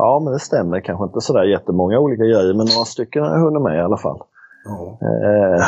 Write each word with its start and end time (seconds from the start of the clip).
Ja, 0.00 0.20
men 0.24 0.32
det 0.32 0.38
stämmer. 0.38 0.80
Kanske 0.80 1.04
inte 1.04 1.20
sådär 1.20 1.44
jättemånga 1.44 1.98
olika 1.98 2.22
grejer, 2.22 2.54
men 2.54 2.66
några 2.74 2.84
stycken 2.84 3.22
har 3.22 3.30
jag 3.30 3.40
hunnit 3.44 3.62
med 3.62 3.76
i 3.78 3.80
alla 3.80 3.96
fall. 3.96 4.18
Ja. 4.64 4.98
Eh, 5.02 5.62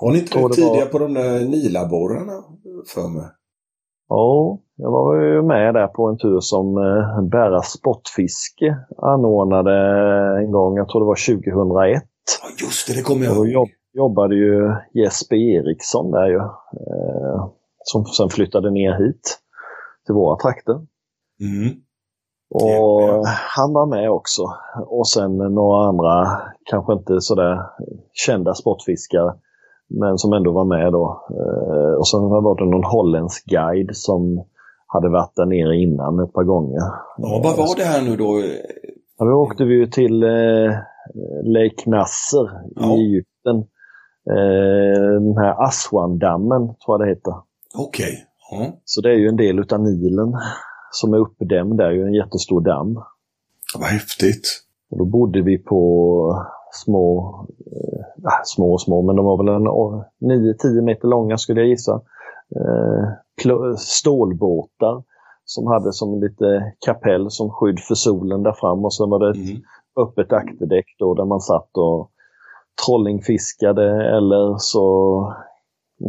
Var 0.00 0.12
ni 0.12 0.18
inte 0.18 0.26
rätt 0.26 0.34
det 0.34 0.42
var- 0.42 0.48
tidiga 0.70 0.86
på 0.86 0.98
de 0.98 1.14
där 1.14 1.40
Nilaborrarna 1.50 2.42
för 2.94 3.08
mig? 3.08 3.26
Ja, 4.08 4.58
jag 4.76 4.90
var 4.90 5.20
ju 5.22 5.42
med 5.42 5.74
där 5.74 5.86
på 5.86 6.06
en 6.08 6.18
tur 6.18 6.40
som 6.40 6.66
eh, 6.78 7.22
Bära 7.22 7.62
Sportfiske 7.62 8.76
anordnade 9.02 9.72
en 10.44 10.50
gång, 10.52 10.76
jag 10.76 10.88
tror 10.88 11.00
det 11.00 11.06
var 11.06 11.14
2001. 11.26 12.02
Ja, 12.42 12.64
just 12.66 12.86
det, 12.88 12.94
det 12.94 13.02
kommer 13.02 13.24
jag 13.24 13.30
Och 13.30 13.36
då 13.36 13.44
ihåg. 13.46 13.52
jobb, 13.54 13.68
jobbade 13.92 14.34
ju 14.34 14.72
Jesper 14.94 15.36
Eriksson 15.36 16.10
där 16.10 16.26
ju. 16.26 16.36
Eh, 16.36 17.48
som 17.84 18.04
sen 18.04 18.28
flyttade 18.28 18.70
ner 18.70 18.92
hit 19.06 19.38
till 20.06 20.14
våra 20.14 20.36
trakter. 20.36 20.74
Mm. 21.40 21.74
Och 22.50 22.70
Ja, 22.70 23.22
han 23.56 23.72
var 23.72 23.86
med 23.86 24.10
också. 24.10 24.42
Och 24.86 25.08
sen 25.08 25.36
några 25.36 25.88
andra, 25.88 26.26
kanske 26.70 26.92
inte 26.92 27.20
sådär 27.20 27.58
kända 28.12 28.54
sportfiskare, 28.54 29.34
men 29.88 30.18
som 30.18 30.32
ändå 30.32 30.52
var 30.52 30.64
med 30.64 30.92
då. 30.92 31.26
Eh, 31.30 31.98
och 31.98 32.08
sen 32.08 32.20
var 32.20 32.58
det 32.58 32.70
någon 32.70 32.84
holländsk 32.84 33.44
guide 33.46 33.96
som 33.96 34.44
hade 34.86 35.08
varit 35.08 35.32
där 35.36 35.46
nere 35.46 35.76
innan 35.76 36.20
ett 36.20 36.32
par 36.32 36.44
gånger. 36.44 36.78
Ja, 37.16 37.40
vad 37.44 37.56
var 37.56 37.76
det 37.76 37.84
här 37.84 38.02
nu 38.02 38.16
då? 38.16 38.42
Ja, 39.18 39.24
då 39.24 39.32
åkte 39.32 39.64
vi 39.64 39.74
ju 39.74 39.86
till 39.86 40.22
eh, 40.22 40.70
Lake 41.44 41.90
Nasser 41.90 42.50
Ja. 42.76 42.96
i 42.96 43.00
Egypten. 43.00 43.56
Eh, 44.30 45.12
den 45.20 45.36
här 45.36 45.54
Aswan-dammen 45.68 46.66
tror 46.66 46.94
jag 46.94 47.00
det 47.00 47.08
heter. 47.08 47.34
Okej. 47.78 48.24
Ja. 48.50 48.66
Så 48.84 49.00
det 49.00 49.08
är 49.10 49.14
ju 49.16 49.28
en 49.28 49.36
del 49.36 49.58
utav 49.58 49.80
Nilen 49.80 50.32
som 50.90 51.14
är 51.14 51.18
uppdämd. 51.18 51.78
Det 51.78 51.84
är 51.84 51.90
ju 51.90 52.06
en 52.06 52.14
jättestor 52.14 52.60
damm. 52.60 52.94
Vad 53.78 53.88
häftigt. 53.88 54.62
Och 54.90 54.98
då 54.98 55.04
bodde 55.04 55.42
vi 55.42 55.58
på 55.58 56.44
små, 56.72 57.34
eh, 57.66 58.26
ah, 58.26 58.42
små 58.44 58.72
och 58.72 58.80
små, 58.80 59.02
men 59.02 59.16
de 59.16 59.24
var 59.24 59.36
väl 59.36 59.54
en 59.54 59.68
oh, 59.68 60.02
9-10 60.20 60.82
meter 60.82 61.08
långa 61.08 61.38
skulle 61.38 61.60
jag 61.60 61.68
gissa. 61.68 62.00
Eh, 62.56 63.76
stålbåtar 63.76 65.02
som 65.44 65.66
hade 65.66 65.92
som 65.92 66.20
lite 66.20 66.72
kapell 66.86 67.30
som 67.30 67.50
skydd 67.50 67.80
för 67.80 67.94
solen 67.94 68.42
där 68.42 68.52
fram 68.52 68.84
och 68.84 68.94
sen 68.94 69.10
var 69.10 69.18
det 69.18 69.30
ett 69.30 69.48
Mm. 69.50 69.62
öppet 70.00 70.32
akterdäck 70.32 70.86
då 70.98 71.14
där 71.14 71.24
man 71.24 71.40
satt 71.40 71.76
och 71.76 72.10
trollingfiskade 72.86 74.16
eller 74.16 74.56
så 74.58 75.34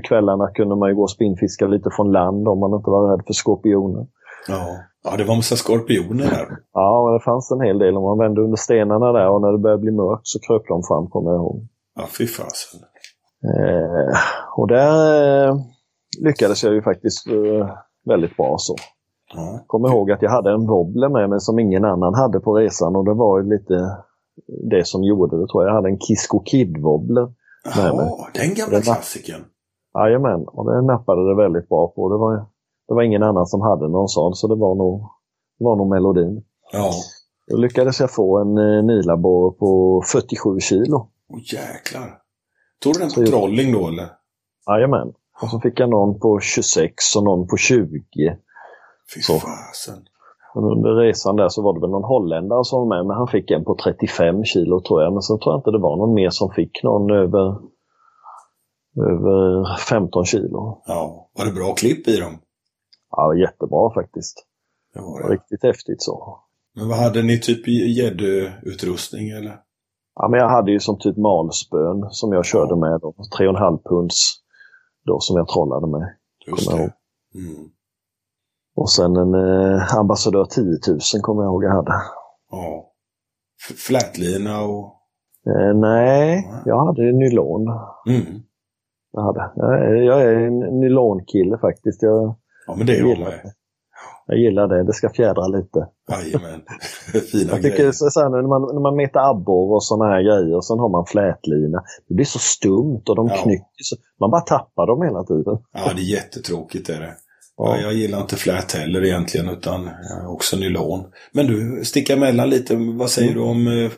kvällarna 0.03 0.47
kunde 0.47 0.75
man 0.75 0.89
ju 0.89 0.95
gå 0.95 1.01
och 1.01 1.11
spinnfiska 1.11 1.67
lite 1.67 1.89
från 1.95 2.11
land 2.11 2.47
om 2.47 2.59
man 2.59 2.73
inte 2.73 2.89
var 2.89 3.11
rädd 3.11 3.25
för 3.27 3.33
skorpioner. 3.33 4.07
Ja. 4.47 4.65
ja, 5.03 5.17
det 5.17 5.23
var 5.23 5.35
massa 5.35 5.55
skorpioner 5.55 6.25
här. 6.25 6.47
Ja, 6.73 7.13
det 7.13 7.23
fanns 7.23 7.51
en 7.51 7.61
hel 7.61 7.79
del. 7.79 7.97
Om 7.97 8.03
man 8.03 8.17
vände 8.17 8.41
under 8.41 8.57
stenarna 8.57 9.11
där 9.11 9.29
och 9.29 9.41
när 9.41 9.51
det 9.51 9.57
började 9.57 9.81
bli 9.81 9.91
mörkt 9.91 10.21
så 10.27 10.39
kröp 10.39 10.63
de 10.67 10.81
fram, 10.87 11.07
kommer 11.09 11.31
jag 11.31 11.39
ihåg. 11.39 11.67
Ja, 11.95 12.03
fy 12.17 12.27
fasen. 12.27 12.79
Eh, 13.43 14.17
och 14.57 14.67
där 14.67 15.47
eh, 15.47 15.55
lyckades 16.19 16.63
jag 16.63 16.73
ju 16.73 16.81
faktiskt 16.81 17.27
eh, 17.27 17.69
väldigt 18.05 18.37
bra 18.37 18.55
så. 18.57 18.75
Ja. 19.35 19.63
Kom 19.67 19.85
ihåg 19.85 20.11
att 20.11 20.21
jag 20.21 20.29
hade 20.31 20.51
en 20.51 20.67
wobbler 20.67 21.09
med 21.09 21.29
mig 21.29 21.39
som 21.39 21.59
ingen 21.59 21.85
annan 21.85 22.13
hade 22.13 22.39
på 22.39 22.53
resan 22.53 22.95
och 22.95 23.05
det 23.05 23.13
var 23.13 23.39
ju 23.41 23.49
lite 23.49 23.97
det 24.71 24.87
som 24.87 25.03
gjorde 25.03 25.41
det 25.41 25.47
tror 25.47 25.63
jag. 25.63 25.69
Jag 25.69 25.75
hade 25.75 25.89
en 25.89 25.99
Kisko 25.99 26.43
Kid-wobbler. 26.45 27.33
Men- 27.77 27.95
Jaha, 27.95 28.27
den 28.33 28.53
gamla 28.53 28.81
klassikern. 28.81 29.41
Jajamän, 29.93 30.45
och 30.47 30.65
det 30.71 30.81
nappade 30.81 31.29
det 31.29 31.35
väldigt 31.43 31.69
bra 31.69 31.87
på. 31.95 32.09
Det 32.09 32.17
var, 32.17 32.45
det 32.89 32.95
var 32.95 33.03
ingen 33.03 33.23
annan 33.23 33.45
som 33.45 33.61
hade 33.61 33.87
någon 33.87 34.07
sån 34.07 34.35
så 34.35 34.47
det 34.47 34.55
var 34.55 34.75
nog, 34.75 35.01
det 35.59 35.65
var 35.65 35.75
nog 35.75 35.89
melodin. 35.89 36.43
Ja. 36.73 36.91
Då 37.47 37.57
lyckades 37.57 37.99
jag 37.99 38.11
få 38.13 38.37
en 38.37 38.57
eh, 38.57 38.83
Nilaborre 38.83 39.57
på 39.59 40.01
47 40.11 40.59
kilo. 40.59 41.09
Åh 41.33 41.39
jäklar. 41.53 42.17
Tog 42.83 42.93
du 42.93 42.99
den 42.99 43.09
på 43.09 43.31
trolling 43.31 43.71
då 43.73 43.87
eller? 43.87 44.09
Jajamän. 44.67 45.13
Och 45.41 45.49
så 45.49 45.59
fick 45.59 45.79
jag 45.79 45.89
någon 45.89 46.19
på 46.19 46.39
26 46.39 47.15
och 47.15 47.23
någon 47.23 47.47
på 47.47 47.57
20. 47.57 47.87
Fy 49.15 49.21
Så. 49.21 49.33
fasen. 49.33 50.05
Men 50.55 50.63
under 50.63 50.89
resan 50.95 51.35
där 51.35 51.49
så 51.49 51.61
var 51.61 51.73
det 51.73 51.79
väl 51.79 51.89
någon 51.89 52.03
holländare 52.03 52.65
som 52.65 52.79
var 52.79 52.97
med, 52.97 53.05
men 53.07 53.17
han 53.17 53.27
fick 53.27 53.51
en 53.51 53.63
på 53.63 53.75
35 53.83 54.43
kilo 54.43 54.81
tror 54.81 55.01
jag. 55.03 55.13
Men 55.13 55.21
sen 55.21 55.39
tror 55.39 55.53
jag 55.53 55.59
inte 55.59 55.71
det 55.71 55.79
var 55.79 55.97
någon 55.97 56.13
mer 56.13 56.29
som 56.29 56.51
fick 56.51 56.83
någon 56.83 57.11
över, 57.11 57.57
över 59.11 59.65
15 59.89 60.25
kilo. 60.25 60.81
Ja. 60.87 61.29
Var 61.37 61.45
det 61.45 61.51
bra 61.51 61.73
klipp 61.73 62.07
i 62.07 62.17
dem? 62.19 62.33
Ja, 63.11 63.35
jättebra 63.35 63.93
faktiskt. 63.93 64.45
Det 64.93 64.99
var 65.01 65.21
det. 65.23 65.33
Riktigt 65.33 65.63
häftigt 65.63 66.01
så. 66.01 66.39
Men 66.75 66.87
vad 66.89 66.97
hade 66.97 67.23
ni 67.23 67.39
typ 67.39 67.67
i 67.67 67.71
gäddutrustning 67.71 69.29
eller? 69.29 69.59
Ja, 70.15 70.27
men 70.27 70.39
jag 70.39 70.49
hade 70.49 70.71
ju 70.71 70.79
som 70.79 70.99
typ 70.99 71.17
malspön 71.17 72.07
som 72.09 72.33
jag 72.33 72.45
körde 72.45 72.75
med. 72.75 72.99
Då, 73.01 73.13
3,5 73.39 73.79
punds 73.89 74.15
då 75.05 75.19
som 75.19 75.37
jag 75.37 75.47
trollade 75.47 75.87
med. 75.87 76.15
Just 76.47 76.71
det. 76.71 76.77
Mm. 77.35 77.69
Och 78.75 78.91
sen 78.91 79.15
en 79.15 79.33
eh, 79.33 79.95
ambassadör 79.95 80.45
10 80.45 80.63
000 80.63 80.99
kommer 81.21 81.43
jag 81.43 81.49
ihåg 81.51 81.63
jag 81.63 81.75
hade. 81.75 81.93
Ja. 82.51 82.91
F- 83.69 83.77
Flätlina 83.77 84.61
och... 84.63 84.95
Eh, 85.47 85.75
nej, 85.77 86.51
jag 86.65 86.85
hade 86.85 87.01
nylon. 87.11 87.67
Mm. 88.07 88.41
Jag, 89.11 89.21
hade. 89.21 89.51
Jag, 89.55 89.73
är, 89.79 89.93
jag 89.95 90.21
är 90.21 90.35
en 90.35 90.59
nylonkille 90.59 91.57
faktiskt. 91.57 92.01
Jag, 92.03 92.35
Ja, 92.69 92.75
men 92.77 92.87
det 92.87 92.93
är 92.93 92.99
jag 92.99 93.07
gillar 93.09 93.29
det. 93.31 93.41
Jag 94.27 94.37
gillar 94.37 94.67
det. 94.67 94.83
Det 94.83 94.93
ska 94.93 95.09
fjädra 95.09 95.47
lite. 95.47 95.79
Jajamän. 96.11 96.61
Fina 97.31 97.51
Jag 97.51 97.61
tycker 97.63 97.77
grejer. 97.77 97.91
så, 97.91 98.19
här, 98.21 98.29
när, 98.29 98.41
man, 98.53 98.61
när 98.75 98.81
man 98.81 98.95
metar 98.95 99.29
abborre 99.31 99.73
och 99.75 99.83
sådana 99.83 100.11
här 100.13 100.21
grejer 100.21 100.55
och 100.55 100.65
sen 100.65 100.79
har 100.79 100.89
man 100.89 101.05
flätlina. 101.05 101.79
Det 102.07 102.13
blir 102.13 102.25
så 102.25 102.39
stumt 102.39 103.03
och 103.09 103.15
de 103.15 103.27
Ja. 103.27 103.35
knycker 103.43 103.83
så, 103.83 103.95
Man 104.19 104.31
bara 104.31 104.41
tappar 104.41 104.87
dem 104.87 105.01
hela 105.07 105.23
tiden. 105.23 105.57
Ja, 105.73 105.93
det 105.95 106.01
är 106.01 106.11
jättetråkigt 106.17 106.89
är 106.89 106.99
det. 106.99 107.13
Ja. 107.57 107.75
Ja, 107.77 107.81
jag 107.81 107.93
gillar 107.93 108.21
inte 108.21 108.35
flät 108.35 108.71
heller 108.71 109.05
egentligen, 109.05 109.49
utan 109.49 109.89
också 110.27 110.57
nylon. 110.57 111.05
Men 111.33 111.47
du, 111.47 111.85
sticka 111.85 112.13
emellan 112.13 112.49
lite. 112.49 112.75
Vad 112.75 113.09
säger 113.09 113.33
du 113.33 113.39
om 113.41 113.67
eh, 113.67 113.91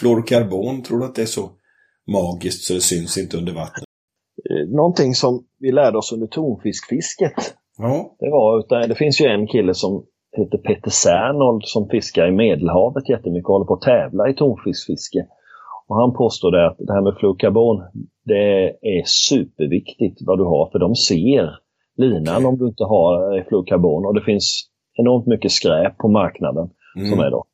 fluorokarbon? 0.00 0.82
Tror 0.82 0.98
du 0.98 1.04
att 1.04 1.14
det 1.14 1.22
är 1.22 1.26
så 1.26 1.50
magiskt 2.12 2.64
så 2.64 2.74
det 2.74 2.80
syns 2.80 3.18
inte 3.18 3.36
under 3.36 3.52
vattnet? 3.52 3.84
Eh, 4.50 4.68
Någonting 4.76 5.14
som 5.14 5.44
vi 5.58 5.72
lärde 5.72 5.98
oss 5.98 6.12
under 6.12 6.26
tonfiskfisket. 6.26 7.54
Ja. 7.80 8.16
Det, 8.18 8.30
var, 8.30 8.58
utan, 8.58 8.88
det 8.88 8.94
finns 8.94 9.20
ju 9.20 9.26
en 9.26 9.46
kille 9.46 9.74
som 9.74 10.04
heter 10.36 10.58
Peter 10.58 10.90
Sernold 10.90 11.62
som 11.64 11.88
fiskar 11.88 12.28
i 12.28 12.30
Medelhavet 12.30 13.08
jättemycket 13.08 13.48
och 13.48 13.52
håller 13.54 13.66
på 13.66 13.74
att 13.74 13.80
tävla 13.80 14.28
i 14.28 14.34
tonfiskfiske. 14.34 15.26
Och 15.88 15.96
han 15.96 16.12
påstår 16.12 16.50
det 16.50 16.66
att 16.66 16.76
det 16.78 16.92
här 16.92 17.02
med 17.02 17.14
fluorkarbon, 17.18 17.82
det 18.24 18.68
är 18.68 19.02
superviktigt 19.04 20.18
vad 20.26 20.38
du 20.38 20.44
har 20.44 20.70
för 20.72 20.78
de 20.78 20.94
ser 20.94 21.50
linan 21.96 22.46
om 22.46 22.58
du 22.58 22.66
inte 22.66 22.84
har 22.84 23.36
eh, 23.36 23.44
fluorkarbon 23.48 24.06
och 24.06 24.14
det 24.14 24.22
finns 24.22 24.70
enormt 24.98 25.26
mycket 25.26 25.50
skräp 25.52 25.98
på 25.98 26.08
marknaden 26.08 26.70
Mm. 26.96 27.10
som 27.10 27.20
är 27.20 27.30
då. 27.30 27.44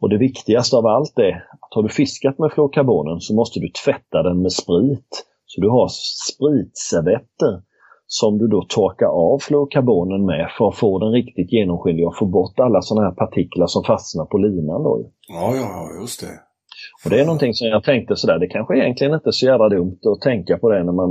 Och 0.00 0.08
det 0.08 0.18
viktigaste 0.18 0.76
av 0.76 0.86
allt 0.86 1.18
är 1.18 1.32
att 1.34 1.74
har 1.74 1.82
du 1.82 1.88
fiskat 1.88 2.38
med 2.38 2.52
fluorkarbonen 2.52 3.20
så 3.20 3.34
måste 3.34 3.60
du 3.60 3.68
tvätta 3.84 4.22
den 4.22 4.42
med 4.42 4.52
sprit. 4.52 5.26
Så 5.46 5.60
du 5.60 5.68
har 5.68 5.88
spritservetter 6.32 7.62
som 8.10 8.38
du 8.38 8.46
då 8.46 8.66
torkar 8.68 9.06
av 9.06 9.38
fluorkarbonen 9.38 10.24
med 10.26 10.50
för 10.58 10.68
att 10.68 10.76
få 10.76 10.98
den 10.98 11.12
riktigt 11.12 11.52
genomskinlig 11.52 12.06
och 12.06 12.18
få 12.18 12.26
bort 12.26 12.60
alla 12.60 12.82
sådana 12.82 13.06
här 13.06 13.14
partiklar 13.14 13.66
som 13.66 13.84
fastnar 13.84 14.24
på 14.24 14.38
linan. 14.38 14.82
Då. 14.82 15.10
Ja, 15.28 15.56
ja, 15.56 16.00
just 16.00 16.20
det. 16.20 16.34
Och 17.04 17.10
det 17.10 17.20
är 17.20 17.26
någonting 17.26 17.54
som 17.54 17.66
jag 17.68 17.84
tänkte 17.84 18.16
sådär, 18.16 18.38
det 18.38 18.46
kanske 18.46 18.78
egentligen 18.78 19.14
inte 19.14 19.28
är 19.28 19.38
så 19.40 19.46
jävla 19.46 19.68
dumt 19.68 20.00
att 20.12 20.20
tänka 20.20 20.58
på 20.58 20.70
det 20.70 20.84
när 20.84 20.92
man 20.92 21.10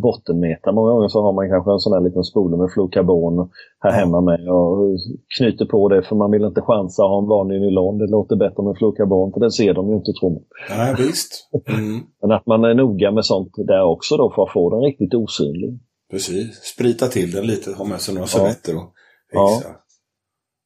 bottenmetar. 0.00 0.72
Många 0.72 0.92
gånger 0.92 1.08
så 1.08 1.22
har 1.22 1.32
man 1.32 1.50
kanske 1.50 1.72
en 1.72 1.78
sån 1.78 1.92
här 1.92 2.04
liten 2.06 2.24
spole 2.24 2.56
med 2.56 2.70
fluorkarbon 2.74 3.50
här 3.80 3.92
hemma 3.92 4.20
med 4.20 4.48
och 4.48 4.98
knyter 5.38 5.64
på 5.64 5.88
det 5.88 6.02
för 6.02 6.16
man 6.16 6.30
vill 6.30 6.44
inte 6.44 6.60
chansa 6.60 7.02
att 7.02 7.10
ha 7.10 7.18
en 7.18 7.28
vanlig 7.28 7.60
nylon. 7.60 7.98
Det 7.98 8.06
låter 8.06 8.36
bättre 8.36 8.62
med 8.62 8.76
fluorkarbon 8.78 9.32
för 9.32 9.40
det 9.40 9.50
ser 9.50 9.74
de 9.74 9.88
ju 9.90 9.94
inte 9.96 10.12
tror 10.12 10.30
man. 10.30 10.44
Nej, 10.78 10.94
visst. 10.98 11.32
Mm. 11.68 12.00
Men 12.22 12.32
att 12.36 12.46
man 12.46 12.64
är 12.64 12.74
noga 12.74 13.10
med 13.10 13.24
sånt 13.24 13.52
där 13.56 13.82
också 13.82 14.16
då 14.16 14.32
för 14.34 14.42
att 14.42 14.52
få 14.52 14.70
den 14.70 14.80
riktigt 14.80 15.14
osynlig. 15.14 15.78
Precis. 16.10 16.56
Sprita 16.62 17.06
till 17.06 17.30
den 17.30 17.46
lite, 17.46 17.72
ha 17.72 17.84
med 17.84 18.00
sig 18.00 18.14
några 18.14 18.26
servetter 18.26 18.76
och 18.76 18.92
fixa. 19.30 19.68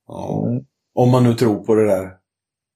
Ja. 0.08 0.44
Om 0.94 1.10
man 1.10 1.24
nu 1.24 1.34
tror 1.34 1.64
på 1.64 1.74
det 1.74 1.86
där. 1.86 2.10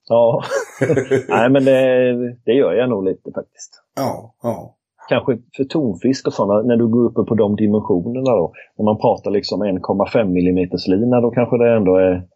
Ja, 0.08 0.42
nej 1.28 1.50
men 1.50 1.64
det, 1.64 2.12
det 2.44 2.52
gör 2.52 2.72
jag 2.72 2.88
nog 2.88 3.04
lite 3.04 3.30
faktiskt. 3.34 3.82
Ja, 3.96 4.34
ja. 4.42 4.76
Kanske 5.08 5.38
för 5.56 5.64
tonfisk 5.64 6.26
och 6.26 6.32
sådana, 6.32 6.62
när 6.62 6.76
du 6.76 6.88
går 6.88 7.04
uppe 7.04 7.22
på 7.28 7.34
de 7.34 7.56
dimensionerna 7.56 8.30
då. 8.30 8.52
När 8.76 8.84
man 8.84 8.98
pratar 8.98 9.30
liksom 9.30 9.62
1,5 9.62 10.20
mm 10.20 10.68
lina, 10.86 11.20
då 11.20 11.30
kanske 11.30 11.58
det 11.58 11.76
ändå 11.76 11.96
är 11.96 12.26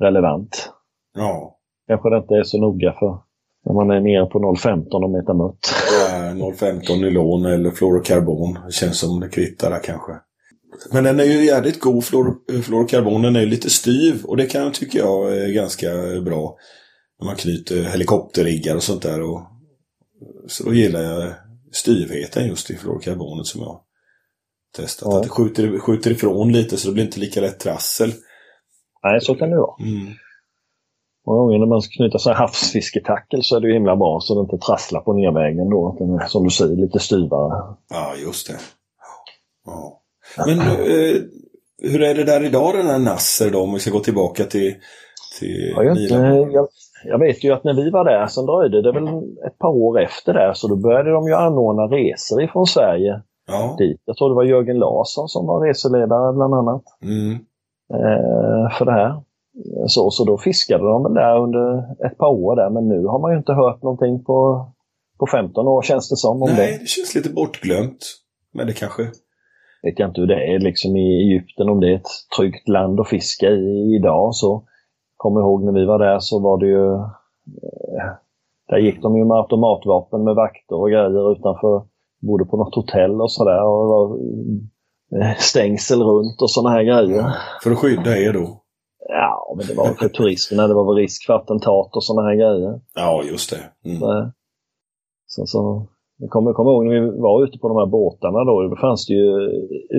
relevant. 0.00 0.72
Ja. 1.14 1.56
Kanske 1.86 2.10
det 2.10 2.16
inte 2.16 2.34
är 2.34 2.42
så 2.42 2.60
noga 2.60 2.92
för 2.98 3.18
när 3.64 3.74
man 3.74 3.90
är 3.90 4.00
nere 4.00 4.26
på 4.26 4.38
0,15 4.38 5.04
och 5.04 5.10
metar 5.10 5.34
mött. 5.34 5.79
Ja, 5.92 6.32
0,15 6.32 7.00
nylon 7.00 7.44
eller 7.44 7.70
fluorokarbon. 7.70 8.58
Det 8.66 8.72
känns 8.72 8.98
som 8.98 9.20
det 9.20 9.28
kvittar 9.28 9.70
där 9.70 9.80
kanske. 9.84 10.12
Men 10.92 11.04
den 11.04 11.20
är 11.20 11.24
ju 11.24 11.44
jävligt 11.44 11.80
god, 11.80 12.04
fluor, 12.04 12.62
fluorokarbon. 12.62 13.22
Den 13.22 13.36
är 13.36 13.46
lite 13.46 13.70
styv 13.70 14.24
och 14.24 14.36
det 14.36 14.46
kan 14.46 14.72
tycka 14.72 14.98
jag 14.98 15.36
är 15.36 15.48
ganska 15.48 15.90
bra. 16.24 16.56
När 17.20 17.26
man 17.26 17.36
knyter 17.36 17.84
helikopterriggar 17.84 18.76
och 18.76 18.82
sånt 18.82 19.02
där. 19.02 19.22
Och, 19.22 19.42
så 20.48 20.64
då 20.64 20.74
gillar 20.74 21.02
jag 21.02 21.32
styvheten 21.72 22.46
just 22.46 22.70
i 22.70 22.76
fluorokarbonet 22.76 23.46
som 23.46 23.60
jag 23.60 23.80
testat. 24.76 25.08
Ja. 25.10 25.16
Att 25.16 25.22
det 25.22 25.28
skjuter, 25.28 25.78
skjuter 25.78 26.10
ifrån 26.10 26.52
lite 26.52 26.76
så 26.76 26.88
det 26.88 26.94
blir 26.94 27.04
inte 27.04 27.20
lika 27.20 27.40
lätt 27.40 27.60
trassel. 27.60 28.12
Nej, 29.02 29.20
så 29.20 29.34
kan 29.34 29.50
det 29.50 29.56
vara. 29.56 29.82
Mm. 29.82 30.12
Många 31.30 31.42
gånger 31.42 31.58
när 31.58 31.66
man 31.66 31.82
ska 31.82 31.96
knyta 31.96 32.18
här 32.26 32.34
havsfisketackel 32.34 33.42
så 33.42 33.56
är 33.56 33.60
det 33.60 33.66
ju 33.66 33.74
himla 33.74 33.96
bra 33.96 34.20
så 34.20 34.34
det 34.34 34.40
inte 34.40 34.66
trasslar 34.66 35.00
på 35.00 35.12
nervägen 35.12 35.70
då. 35.70 35.88
Att 35.88 35.98
den 35.98 36.14
är, 36.14 36.26
som 36.26 36.44
du 36.44 36.50
säger, 36.50 36.76
lite 36.76 36.98
styvare. 36.98 37.74
Ja, 37.90 38.12
just 38.24 38.46
det. 38.46 38.56
Ja. 39.66 40.00
Men 40.46 40.58
eh, 40.58 41.16
hur 41.82 42.02
är 42.02 42.14
det 42.14 42.24
där 42.24 42.44
idag 42.44 42.74
den 42.74 42.86
här 42.86 42.98
Nasser 42.98 43.50
då, 43.50 43.60
om 43.60 43.72
vi 43.72 43.80
ska 43.80 43.90
gå 43.90 44.00
tillbaka 44.00 44.44
till, 44.44 44.74
till 45.38 45.72
ja, 45.76 45.82
jag, 45.84 46.68
jag, 47.04 47.18
vet 47.18 47.44
ju 47.44 47.52
att 47.52 47.64
när 47.64 47.74
vi 47.74 47.90
var 47.90 48.04
där 48.04 48.26
så 48.26 48.46
dröjde 48.46 48.82
det 48.82 48.92
väl 48.92 49.08
ett 49.46 49.58
par 49.58 49.68
år 49.68 50.00
efter 50.00 50.34
det 50.34 50.52
så 50.54 50.68
då 50.68 50.76
började 50.76 51.10
de 51.10 51.28
ju 51.28 51.34
anordna 51.34 51.82
resor 51.82 52.42
ifrån 52.42 52.66
Sverige 52.66 53.22
ja. 53.46 53.74
dit. 53.78 54.02
Jag 54.04 54.16
tror 54.16 54.28
det 54.28 54.34
var 54.34 54.44
Jörgen 54.44 54.78
Larsson 54.78 55.28
som 55.28 55.46
var 55.46 55.66
reseledare 55.68 56.32
bland 56.32 56.54
annat. 56.54 56.82
Mm. 57.02 57.32
Eh, 57.94 58.70
för 58.78 58.84
det 58.84 58.92
här. 58.92 59.22
Så, 59.86 60.10
så 60.10 60.24
då 60.24 60.38
fiskade 60.38 60.84
de 60.84 61.02
väl 61.02 61.14
där 61.14 61.38
under 61.38 61.78
ett 62.06 62.18
par 62.18 62.28
år 62.28 62.56
där 62.56 62.70
men 62.70 62.88
nu 62.88 63.06
har 63.06 63.18
man 63.18 63.32
ju 63.32 63.38
inte 63.38 63.52
hört 63.52 63.82
någonting 63.82 64.24
på, 64.24 64.66
på 65.18 65.26
15 65.26 65.68
år 65.68 65.82
känns 65.82 66.08
det 66.10 66.16
som. 66.16 66.42
Om 66.42 66.48
Nej, 66.48 66.72
det. 66.72 66.78
det 66.78 66.88
känns 66.88 67.14
lite 67.14 67.30
bortglömt. 67.30 68.04
Men 68.52 68.66
det 68.66 68.72
kanske 68.72 69.02
vet 69.82 69.98
jag 69.98 70.08
inte 70.08 70.20
hur 70.20 70.28
det 70.28 70.54
är 70.54 70.58
liksom 70.58 70.96
i 70.96 71.08
Egypten, 71.22 71.68
om 71.68 71.80
det 71.80 71.92
är 71.92 71.96
ett 71.96 72.12
tryggt 72.36 72.68
land 72.68 73.00
att 73.00 73.08
fiska 73.08 73.50
i 73.50 73.96
idag. 73.98 74.34
Så 74.34 74.64
kommer 75.16 75.40
ihåg 75.40 75.64
när 75.64 75.72
vi 75.72 75.86
var 75.86 75.98
där 75.98 76.18
så 76.20 76.40
var 76.40 76.58
det 76.58 76.66
ju... 76.66 76.94
Eh, 76.94 78.10
där 78.68 78.78
gick 78.78 79.02
de 79.02 79.16
ju 79.16 79.24
med 79.24 79.36
automatvapen 79.36 80.24
med 80.24 80.34
vakter 80.34 80.76
och 80.76 80.90
grejer 80.90 81.32
utanför, 81.32 81.82
bodde 82.20 82.44
på 82.44 82.56
något 82.56 82.74
hotell 82.74 83.20
och 83.20 83.32
sådär. 83.32 83.64
Och 83.64 83.84
det 83.84 83.92
var 83.96 84.18
eh, 85.22 85.36
stängsel 85.38 86.02
runt 86.02 86.42
och 86.42 86.50
sådana 86.50 86.70
här 86.70 86.82
grejer. 86.82 87.24
För 87.62 87.70
att 87.70 87.78
skydda 87.78 88.18
er 88.18 88.32
då? 88.32 88.59
Ja, 89.20 89.54
men 89.56 89.66
det 89.66 89.74
var 89.74 89.84
för 90.00 90.08
turisterna. 90.08 90.68
Det 90.68 90.74
var 90.74 90.86
väl 90.90 91.02
risk 91.02 91.26
för 91.26 91.34
attentat 91.34 91.96
och 91.96 92.04
sådana 92.04 92.28
här 92.28 92.36
grejer. 92.42 92.80
Ja, 92.94 93.22
just 93.32 93.50
det. 93.50 93.90
Mm. 93.90 94.00
Så, 95.26 95.46
så, 95.46 95.86
jag 96.18 96.30
kommer, 96.30 96.52
kommer 96.52 96.70
ihåg 96.70 96.86
när 96.86 97.00
vi 97.00 97.20
var 97.20 97.44
ute 97.44 97.58
på 97.58 97.68
de 97.68 97.76
här 97.76 97.86
båtarna 97.86 98.44
då. 98.44 98.54
Det 98.68 98.80
fanns 98.80 99.06
det 99.06 99.14
ju, 99.14 99.30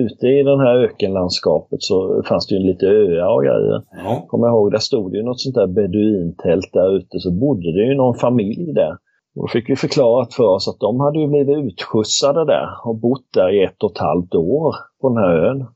ute 0.04 0.26
i 0.26 0.42
det 0.42 0.58
här 0.66 0.76
ökenlandskapet 0.86 1.82
så 1.82 2.22
fanns 2.28 2.46
det 2.46 2.54
ju 2.54 2.60
lite 2.60 2.86
öar 2.86 3.34
och 3.36 3.42
grejer. 3.42 3.82
Ja. 4.04 4.24
Kommer 4.28 4.46
jag 4.46 4.54
ihåg, 4.54 4.72
där 4.72 4.78
stod 4.78 5.12
det 5.12 5.18
ju 5.18 5.24
något 5.24 5.40
sånt 5.40 5.54
där 5.54 5.66
beduintält 5.66 6.70
där 6.72 6.96
ute. 6.96 7.18
Så 7.18 7.30
bodde 7.30 7.72
det 7.76 7.84
ju 7.88 7.94
någon 7.94 8.14
familj 8.14 8.72
där. 8.72 8.92
Och 9.34 9.42
då 9.42 9.48
fick 9.52 9.70
vi 9.70 9.76
förklarat 9.76 10.34
för 10.34 10.44
oss 10.44 10.68
att 10.68 10.80
de 10.80 11.00
hade 11.00 11.18
ju 11.18 11.28
blivit 11.28 11.58
utskjutsade 11.58 12.44
där 12.44 12.68
och 12.84 12.96
bott 12.96 13.26
där 13.34 13.50
i 13.56 13.64
ett 13.64 13.82
och 13.82 13.90
ett 13.90 13.98
halvt 13.98 14.34
år 14.34 14.74
på 15.00 15.08
den 15.08 15.18
här 15.18 15.32
ön. 15.48 15.66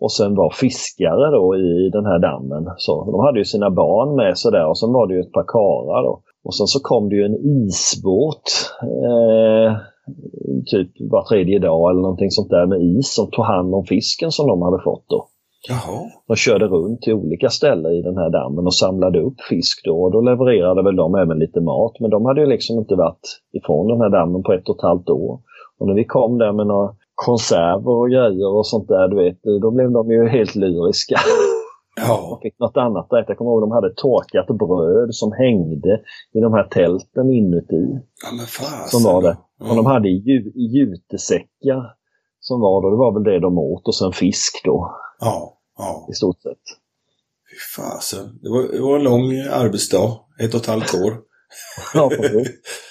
Och 0.00 0.12
sen 0.12 0.34
var 0.34 0.50
fiskare 0.50 1.30
då 1.30 1.56
i 1.56 1.90
den 1.92 2.06
här 2.06 2.18
dammen. 2.18 2.64
Så 2.76 3.04
de 3.04 3.20
hade 3.20 3.38
ju 3.38 3.44
sina 3.44 3.70
barn 3.70 4.16
med 4.16 4.38
sig 4.38 4.52
där 4.52 4.66
och 4.68 4.78
sen 4.78 4.92
var 4.92 5.06
det 5.06 5.14
ju 5.14 5.20
ett 5.20 5.32
par 5.32 5.44
karar 5.48 6.02
då. 6.02 6.22
Och 6.44 6.54
sen 6.54 6.66
så 6.66 6.80
kom 6.82 7.08
det 7.08 7.16
ju 7.16 7.24
en 7.24 7.38
isbåt 7.56 8.46
eh, 8.82 9.76
typ 10.66 10.90
var 11.10 11.22
tredje 11.22 11.58
dag 11.58 11.90
eller 11.90 12.00
någonting 12.00 12.30
sånt 12.30 12.50
där 12.50 12.66
med 12.66 12.82
is 12.82 13.14
som 13.14 13.30
tog 13.30 13.44
hand 13.44 13.74
om 13.74 13.84
fisken 13.84 14.30
som 14.30 14.46
de 14.46 14.62
hade 14.62 14.82
fått 14.82 15.04
då. 15.08 15.28
Jaha. 15.68 16.00
De 16.28 16.36
körde 16.36 16.66
runt 16.66 17.02
till 17.02 17.14
olika 17.14 17.48
ställen 17.48 17.92
i 17.92 18.02
den 18.02 18.16
här 18.16 18.30
dammen 18.30 18.66
och 18.66 18.74
samlade 18.74 19.20
upp 19.20 19.40
fisk 19.48 19.84
då. 19.84 20.02
Och 20.02 20.12
då 20.12 20.20
levererade 20.20 20.82
väl 20.82 20.96
de 20.96 21.14
även 21.14 21.38
lite 21.38 21.60
mat. 21.60 22.00
Men 22.00 22.10
de 22.10 22.24
hade 22.24 22.40
ju 22.40 22.46
liksom 22.46 22.78
inte 22.78 22.94
varit 22.94 23.26
ifrån 23.52 23.88
den 23.88 24.00
här 24.00 24.10
dammen 24.10 24.42
på 24.42 24.52
ett 24.52 24.68
och 24.68 24.76
ett 24.76 24.82
halvt 24.82 25.10
år. 25.10 25.40
Och 25.78 25.86
när 25.86 25.94
vi 25.94 26.04
kom 26.04 26.38
där 26.38 26.52
med 26.52 26.66
några 26.66 26.90
konserver 27.26 27.94
och 28.00 28.10
grejer 28.10 28.48
och 28.56 28.66
sånt 28.66 28.88
där, 28.88 29.08
du 29.08 29.16
vet, 29.24 29.38
då 29.62 29.70
blev 29.70 29.90
de 29.90 30.10
ju 30.10 30.28
helt 30.28 30.54
lyriska. 30.54 31.16
Ja. 32.00 32.28
De 32.30 32.40
fick 32.48 32.58
något 32.58 32.76
annat 32.76 33.12
att 33.12 33.22
äta. 33.22 33.30
Jag 33.30 33.38
kommer 33.38 33.50
ihåg 33.50 33.62
de 33.62 33.70
hade 33.70 33.94
torkat 33.94 34.46
bröd 34.46 35.14
som 35.14 35.32
hängde 35.32 36.00
i 36.32 36.40
de 36.40 36.52
här 36.52 36.64
tälten 36.64 37.30
inuti. 37.30 37.84
Ja, 38.24 38.36
men 38.36 38.46
fasen. 38.46 38.88
Som 38.88 39.02
var 39.02 39.22
det. 39.22 39.38
Ja. 39.58 39.70
Och 39.70 39.76
de 39.76 39.86
hade 39.86 40.08
ju, 40.08 40.52
jutesäckar 40.54 41.94
som 42.40 42.60
var 42.60 42.82
då. 42.82 42.90
Det 42.90 42.96
var 42.96 43.12
väl 43.12 43.22
det 43.22 43.40
de 43.40 43.58
åt 43.58 43.88
och 43.88 43.94
sen 43.94 44.12
fisk 44.12 44.60
då. 44.64 44.96
Ja. 45.20 45.58
ja. 45.78 46.06
I 46.10 46.14
stort 46.14 46.42
sett. 46.42 46.64
Fy 47.50 47.82
fasen. 47.82 48.38
Det 48.42 48.50
var, 48.50 48.62
det 48.72 48.80
var 48.80 48.96
en 48.96 49.04
lång 49.04 49.32
arbetsdag. 49.52 50.20
Ett 50.40 50.54
och 50.54 50.60
ett 50.60 50.66
halvt 50.66 50.94
år. 50.94 51.12
ja, 51.94 52.10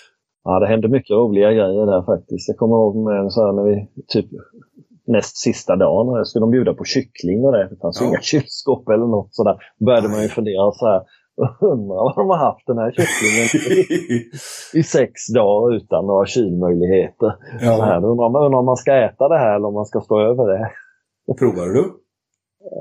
Ja, 0.47 0.59
det 0.59 0.67
hände 0.67 0.87
mycket 0.87 1.15
roliga 1.21 1.51
grejer 1.51 1.85
där 1.85 2.01
faktiskt. 2.13 2.47
Jag 2.49 2.57
kommer 2.57 2.75
ihåg 2.75 2.95
med 2.95 3.31
så 3.33 3.45
här 3.45 3.53
när 3.53 3.63
vi 3.63 3.75
typ 4.07 4.29
näst 5.07 5.37
sista 5.37 5.75
dagen 5.75 6.25
skulle 6.25 6.43
de 6.43 6.51
bjuda 6.51 6.73
på 6.73 6.83
kyckling 6.83 7.45
och 7.45 7.51
det. 7.51 7.67
Det 7.69 7.77
fanns 7.81 8.01
ja. 8.01 8.07
inga 8.07 8.21
kylskåp 8.21 8.89
eller 8.89 9.07
något 9.17 9.35
sådär. 9.35 9.55
Då 9.79 9.85
började 9.85 10.09
man 10.09 10.21
ju 10.21 10.27
fundera 10.27 10.71
så 10.71 10.85
här. 10.91 11.01
Undrar 11.73 11.95
vad 11.95 12.15
de 12.15 12.29
har 12.29 12.37
haft 12.37 12.67
den 12.67 12.77
här 12.77 12.91
kycklingen 12.97 13.47
i, 14.79 14.83
sex 14.83 15.11
dagar 15.35 15.75
utan 15.75 16.05
några 16.05 16.25
kylmöjligheter. 16.25 17.31
Ja. 17.61 17.77
Så 17.77 17.83
här, 17.83 18.05
undrar 18.05 18.29
man 18.29 18.43
undrar 18.45 18.59
om 18.59 18.65
man 18.65 18.77
ska 18.83 18.91
äta 19.07 19.27
det 19.27 19.37
här 19.37 19.55
eller 19.55 19.67
om 19.67 19.73
man 19.73 19.85
ska 19.85 19.99
stå 19.99 20.19
över 20.21 20.43
det. 20.51 20.69
Provade 21.39 21.73
du? 21.73 21.83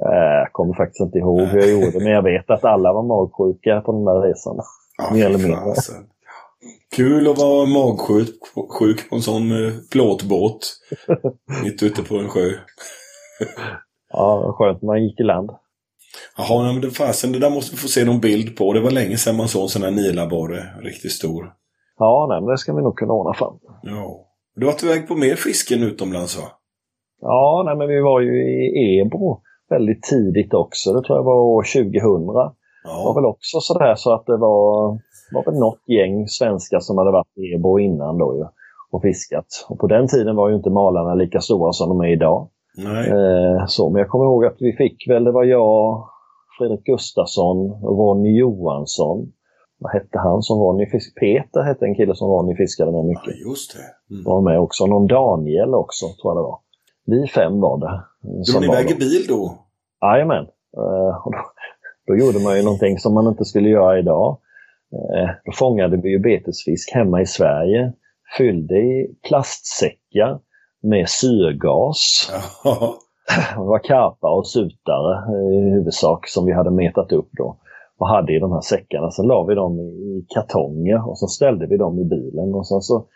Eh, 0.08 0.36
jag 0.42 0.52
kommer 0.52 0.74
faktiskt 0.74 1.00
inte 1.00 1.18
ihåg 1.18 1.40
hur 1.40 1.58
jag 1.58 1.70
gjorde, 1.70 1.98
men 2.04 2.12
jag 2.12 2.22
vet 2.22 2.50
att 2.50 2.64
alla 2.64 2.92
var 2.92 3.02
magsjuka 3.02 3.80
på 3.80 3.92
de 3.92 4.04
där 4.04 4.20
resorna. 4.20 4.62
Ja, 4.98 5.14
mer 5.14 5.26
eller 5.26 5.38
mindre. 5.38 5.74
Kul 6.96 7.28
att 7.28 7.38
vara 7.38 7.66
magsjuk 7.66 9.10
på 9.10 9.16
en 9.16 9.22
sån 9.22 9.50
eh, 9.50 9.72
plåtbåt. 9.92 10.78
mitt 11.64 11.82
ute 11.82 12.02
på 12.02 12.16
en 12.16 12.28
sjö. 12.28 12.50
ja, 14.12 14.54
skönt 14.58 14.82
man 14.82 15.02
gick 15.02 15.20
i 15.20 15.22
land. 15.22 15.50
Jaha, 16.36 16.72
men 16.72 16.80
det 16.80 16.90
fasen, 16.90 17.32
det 17.32 17.38
där 17.38 17.50
måste 17.50 17.74
vi 17.74 17.76
få 17.76 17.88
se 17.88 18.04
någon 18.04 18.20
bild 18.20 18.56
på. 18.56 18.72
Det 18.72 18.80
var 18.80 18.90
länge 18.90 19.16
sedan 19.16 19.36
man 19.36 19.48
såg 19.48 19.62
en 19.62 19.68
sån 19.68 19.82
här 19.82 19.90
nilaborre, 19.90 20.62
riktigt 20.82 21.12
stor. 21.12 21.52
Ja, 21.98 22.26
nej, 22.28 22.40
men 22.40 22.50
det 22.50 22.58
ska 22.58 22.74
vi 22.74 22.82
nog 22.82 22.96
kunna 22.96 23.12
ordna 23.12 23.34
fram. 23.34 23.58
Ja. 23.82 24.26
Du 24.56 24.66
har 24.66 24.72
varit 24.72 24.82
iväg 24.82 25.08
på 25.08 25.14
mer 25.14 25.36
fisken 25.36 25.82
utomlands 25.82 26.38
va? 26.38 26.48
Ja, 27.20 27.62
nej, 27.66 27.76
men 27.76 27.88
vi 27.88 28.00
var 28.00 28.20
ju 28.20 28.32
i 28.82 29.00
Ebro 29.00 29.40
väldigt 29.70 30.02
tidigt 30.02 30.54
också. 30.54 30.92
Det 30.92 31.02
tror 31.02 31.18
jag 31.18 31.24
var 31.24 31.34
år 31.34 31.62
2000. 31.62 32.00
Ja. 32.84 32.98
Det 32.98 33.04
var 33.04 33.14
väl 33.14 33.24
också 33.24 33.60
sådär 33.60 33.94
så 33.94 34.14
att 34.14 34.26
det 34.26 34.36
var 34.36 34.98
var 35.32 35.44
väl 35.44 35.60
något 35.60 35.88
gäng 35.88 36.28
svenskar 36.28 36.80
som 36.80 36.98
hade 36.98 37.10
varit 37.10 37.38
i 37.38 37.54
Ebro 37.54 37.78
innan 37.78 38.18
då 38.18 38.36
ju, 38.36 38.44
och 38.90 39.02
fiskat. 39.02 39.46
Och 39.68 39.78
på 39.78 39.86
den 39.86 40.08
tiden 40.08 40.36
var 40.36 40.48
ju 40.48 40.56
inte 40.56 40.70
malarna 40.70 41.14
lika 41.14 41.40
stora 41.40 41.72
som 41.72 41.88
de 41.88 42.00
är 42.00 42.12
idag. 42.12 42.48
Eh, 42.78 43.66
så, 43.66 43.90
men 43.90 43.98
jag 43.98 44.08
kommer 44.08 44.24
ihåg 44.24 44.44
att 44.44 44.56
vi 44.58 44.72
fick 44.72 45.08
väl, 45.08 45.24
det 45.24 45.32
var 45.32 45.44
jag, 45.44 46.08
Fredrik 46.58 46.84
Gustafsson, 46.84 47.70
Ronny 47.82 48.38
Johansson. 48.38 49.32
Vad 49.78 49.92
hette 49.92 50.18
han 50.18 50.42
som 50.42 50.58
Ronny 50.58 50.86
fiskade? 50.86 51.20
Peter 51.20 51.62
hette 51.62 51.84
en 51.84 51.94
kille 51.94 52.14
som 52.14 52.28
Ronny 52.28 52.56
fiskade 52.56 52.92
med 52.92 53.04
mycket. 53.04 53.26
Ja, 53.26 53.50
just 53.50 53.76
det. 53.76 54.14
Mm. 54.14 54.24
Var 54.24 54.40
med 54.40 54.60
också. 54.60 54.86
Någon 54.86 55.06
Daniel 55.06 55.74
också, 55.74 56.06
tror 56.06 56.34
jag 56.34 56.36
det 56.36 56.42
var. 56.42 56.58
Vi 57.06 57.26
fem 57.26 57.60
var 57.60 57.78
det. 57.78 58.02
Drog 58.52 58.60
ni 58.60 58.66
iväg 58.66 58.90
i 58.90 58.94
bil 58.94 59.26
då? 59.28 59.58
Jajamän. 60.02 60.44
Eh, 60.76 61.14
då, 61.24 61.38
då 62.06 62.16
gjorde 62.16 62.44
man 62.44 62.56
ju 62.56 62.62
någonting 62.62 62.98
som 62.98 63.14
man 63.14 63.26
inte 63.28 63.44
skulle 63.44 63.68
göra 63.68 63.98
idag. 63.98 64.38
Eh, 64.96 65.30
då 65.44 65.52
fångade 65.52 65.96
vi 65.96 66.10
ju 66.10 66.18
betesfisk 66.18 66.94
hemma 66.94 67.20
i 67.20 67.26
Sverige, 67.26 67.92
fyllde 68.38 68.74
i 68.74 69.16
plastsäckar 69.28 70.40
med 70.82 71.08
syrgas. 71.08 72.32
Det 73.54 73.60
var 73.60 73.78
karpar 73.78 74.38
och 74.38 74.46
sutare 74.46 75.36
i 75.54 75.70
huvudsak 75.70 76.28
som 76.28 76.46
vi 76.46 76.52
hade 76.52 76.70
metat 76.70 77.12
upp 77.12 77.28
då 77.32 77.56
och 77.98 78.08
hade 78.08 78.36
i 78.36 78.38
de 78.38 78.52
här 78.52 78.60
säckarna. 78.60 79.10
Sen 79.10 79.26
la 79.26 79.44
vi 79.44 79.54
dem 79.54 79.80
i 79.80 80.26
kartonger 80.34 81.08
och 81.08 81.18
så 81.18 81.26
ställde 81.26 81.66
vi 81.66 81.76
dem 81.76 81.98
i 81.98 82.04
bilen 82.04 82.54
och 82.54 82.68
sen 82.68 82.80
så 82.80 83.06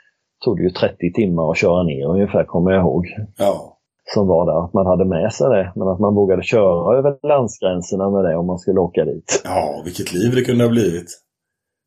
tog 0.44 0.56
det 0.56 0.62
ju 0.62 0.70
30 0.70 1.12
timmar 1.12 1.50
att 1.50 1.58
köra 1.58 1.82
ner 1.82 2.06
ungefär 2.06 2.44
kommer 2.44 2.70
jag 2.70 2.80
ihåg. 2.80 3.06
Ja. 3.38 3.76
Som 4.14 4.26
var 4.26 4.46
där, 4.46 4.64
att 4.64 4.72
man 4.72 4.86
hade 4.86 5.04
med 5.04 5.32
sig 5.32 5.48
det 5.48 5.72
men 5.76 5.88
att 5.88 6.00
man 6.00 6.14
vågade 6.14 6.42
köra 6.42 6.98
över 6.98 7.28
landsgränserna 7.28 8.10
med 8.10 8.24
det 8.24 8.36
om 8.36 8.46
man 8.46 8.58
skulle 8.58 8.80
åka 8.80 9.04
dit. 9.04 9.42
Ja, 9.44 9.82
vilket 9.84 10.12
liv 10.12 10.34
det 10.34 10.42
kunde 10.42 10.64
ha 10.64 10.70
blivit 10.70 11.08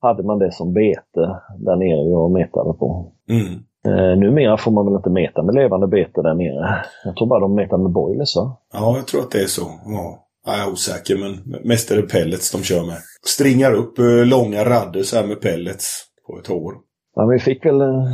hade 0.04 0.24
man 0.24 0.40
det 0.40 0.52
som 0.52 0.74
bete 0.74 1.40
där 1.58 1.76
nere 1.76 2.16
och 2.16 2.32
metade 2.32 2.74
på. 2.74 3.12
Mm. 3.30 3.54
Eh, 3.88 4.18
numera 4.18 4.58
får 4.58 4.72
man 4.72 4.86
väl 4.86 4.96
inte 4.96 5.10
meta 5.10 5.44
med 5.44 5.56
levande 5.56 5.88
bete 5.88 6.22
där 6.22 6.34
nere. 6.34 6.86
Jag 7.06 7.16
tror 7.16 7.28
bara 7.28 7.40
de 7.40 7.56
metar 7.56 7.78
med 7.78 7.92
boilers 7.92 8.36
va? 8.36 8.58
Ja, 8.74 8.96
jag 8.98 9.08
tror 9.08 9.22
att 9.22 9.32
det 9.32 9.42
är 9.42 9.48
så. 9.48 9.62
Ja. 9.86 10.20
Jag 10.46 10.60
är 10.60 10.72
osäker 10.72 11.18
men 11.18 11.60
mest 11.64 11.92
är 11.92 11.96
det 11.96 12.02
pellets 12.02 12.52
de 12.52 12.64
kör 12.64 12.86
med. 12.86 12.98
Stringar 13.26 13.74
upp 13.74 14.00
eh, 14.00 14.26
långa 14.26 14.64
radder 14.66 15.04
så 15.04 15.16
här 15.16 15.28
med 15.28 15.42
pellets 15.42 16.06
på 16.28 16.40
ett 16.40 16.50
år. 16.50 16.74
Ja, 17.16 17.26
vi 17.26 17.40
fick 17.40 17.66
väl 17.66 17.82
eh, 17.82 18.06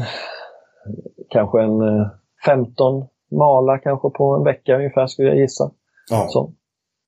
kanske 1.29 1.61
en 1.61 1.79
15 2.45 3.03
mala 3.31 3.77
kanske 3.77 4.09
på 4.09 4.35
en 4.35 4.43
vecka 4.43 4.75
ungefär 4.75 5.07
skulle 5.07 5.27
jag 5.27 5.37
gissa. 5.37 5.71
Ja. 6.09 6.25
Så. 6.29 6.53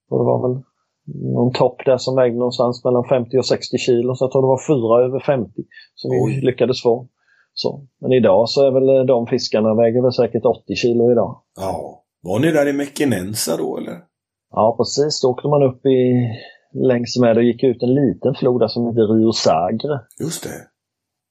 Och 0.09 0.19
det 0.19 0.25
var 0.25 0.47
väl 0.47 0.63
någon 1.05 1.53
topp 1.53 1.81
där 1.85 1.97
som 1.97 2.15
vägde 2.15 2.37
någonstans 2.37 2.83
mellan 2.85 3.03
50 3.09 3.37
och 3.37 3.45
60 3.45 3.77
kilo. 3.77 4.15
Så 4.15 4.23
jag 4.25 4.31
tror 4.31 4.41
det 4.41 4.47
var 4.47 4.67
fyra 4.67 5.05
över 5.07 5.19
50 5.19 5.51
som 5.95 6.11
Oj. 6.11 6.35
vi 6.35 6.41
lyckades 6.45 6.81
få. 6.81 7.07
Så. 7.53 7.87
Men 8.01 8.11
idag 8.11 8.49
så 8.49 8.67
är 8.67 8.71
väl 8.71 9.07
de 9.07 9.27
fiskarna 9.27 9.75
väger 9.75 10.01
väl 10.01 10.13
säkert 10.13 10.45
80 10.45 10.75
kilo 10.75 11.11
idag. 11.11 11.41
ja. 11.59 11.97
Var 12.23 12.39
ni 12.39 12.51
där 12.51 12.67
i 12.67 12.73
Mekinensa 12.73 13.57
då 13.57 13.77
eller? 13.77 13.97
Ja, 14.51 14.75
precis. 14.77 15.21
Då 15.21 15.27
åkte 15.29 15.47
man 15.47 15.63
upp 15.63 15.85
i 15.85 16.27
längs 16.73 17.17
med 17.19 17.37
och 17.37 17.43
gick 17.43 17.63
ut 17.63 17.83
en 17.83 17.93
liten 17.93 18.35
flod 18.35 18.61
där 18.61 18.67
som 18.67 18.87
heter 18.87 19.15
Rio 19.15 19.31
Sagre. 19.31 19.99
Just 20.19 20.43
det. 20.43 20.49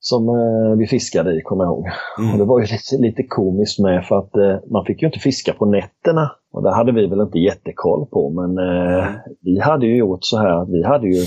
Som 0.02 0.28
eh, 0.28 0.76
vi 0.78 0.86
fiskade 0.86 1.32
i, 1.32 1.40
kommer 1.40 1.64
jag 1.64 1.72
ihåg. 1.72 1.86
Mm. 2.18 2.32
Och 2.32 2.38
det 2.38 2.44
var 2.44 2.60
ju 2.60 2.66
lite, 2.66 2.96
lite 2.98 3.22
komiskt 3.22 3.78
med 3.78 4.04
för 4.04 4.18
att 4.18 4.36
eh, 4.36 4.70
man 4.70 4.84
fick 4.84 5.02
ju 5.02 5.06
inte 5.06 5.18
fiska 5.18 5.52
på 5.52 5.66
nätterna. 5.66 6.30
Och 6.52 6.62
det 6.62 6.74
hade 6.74 6.92
vi 6.92 7.06
väl 7.06 7.20
inte 7.20 7.38
jättekoll 7.38 8.06
på 8.06 8.30
men 8.30 8.58
eh, 8.58 9.08
Mm. 9.08 9.20
vi 9.40 9.58
hade 9.58 9.86
ju 9.86 9.96
gjort 9.96 10.18
så 10.24 10.38
här 10.38 10.62
att 10.62 10.68
vi 10.68 10.82
hade 10.84 11.06
ju 11.06 11.24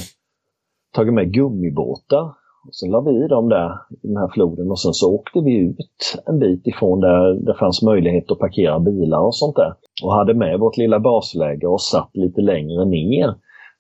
tagit 0.95 1.13
med 1.13 1.33
gummibåtar. 1.33 2.23
Och 2.67 2.75
sen 2.75 2.89
la 2.91 3.01
vi 3.01 3.27
dem 3.27 3.49
där 3.49 3.69
i 4.03 4.07
den 4.07 4.17
här 4.17 4.29
floden 4.33 4.71
och 4.71 4.79
sen 4.79 4.93
så 4.93 5.15
åkte 5.15 5.39
vi 5.39 5.57
ut 5.57 6.21
en 6.25 6.39
bit 6.39 6.67
ifrån 6.67 6.99
där 6.99 7.33
det 7.45 7.55
fanns 7.59 7.81
möjlighet 7.81 8.31
att 8.31 8.39
parkera 8.39 8.79
bilar 8.79 9.19
och 9.19 9.35
sånt 9.35 9.55
där. 9.55 9.73
Och 10.03 10.13
hade 10.13 10.33
med 10.33 10.59
vårt 10.59 10.77
lilla 10.77 10.99
basläge 10.99 11.67
och 11.67 11.81
satt 11.81 12.09
lite 12.13 12.41
längre 12.41 12.85
ner. 12.85 13.35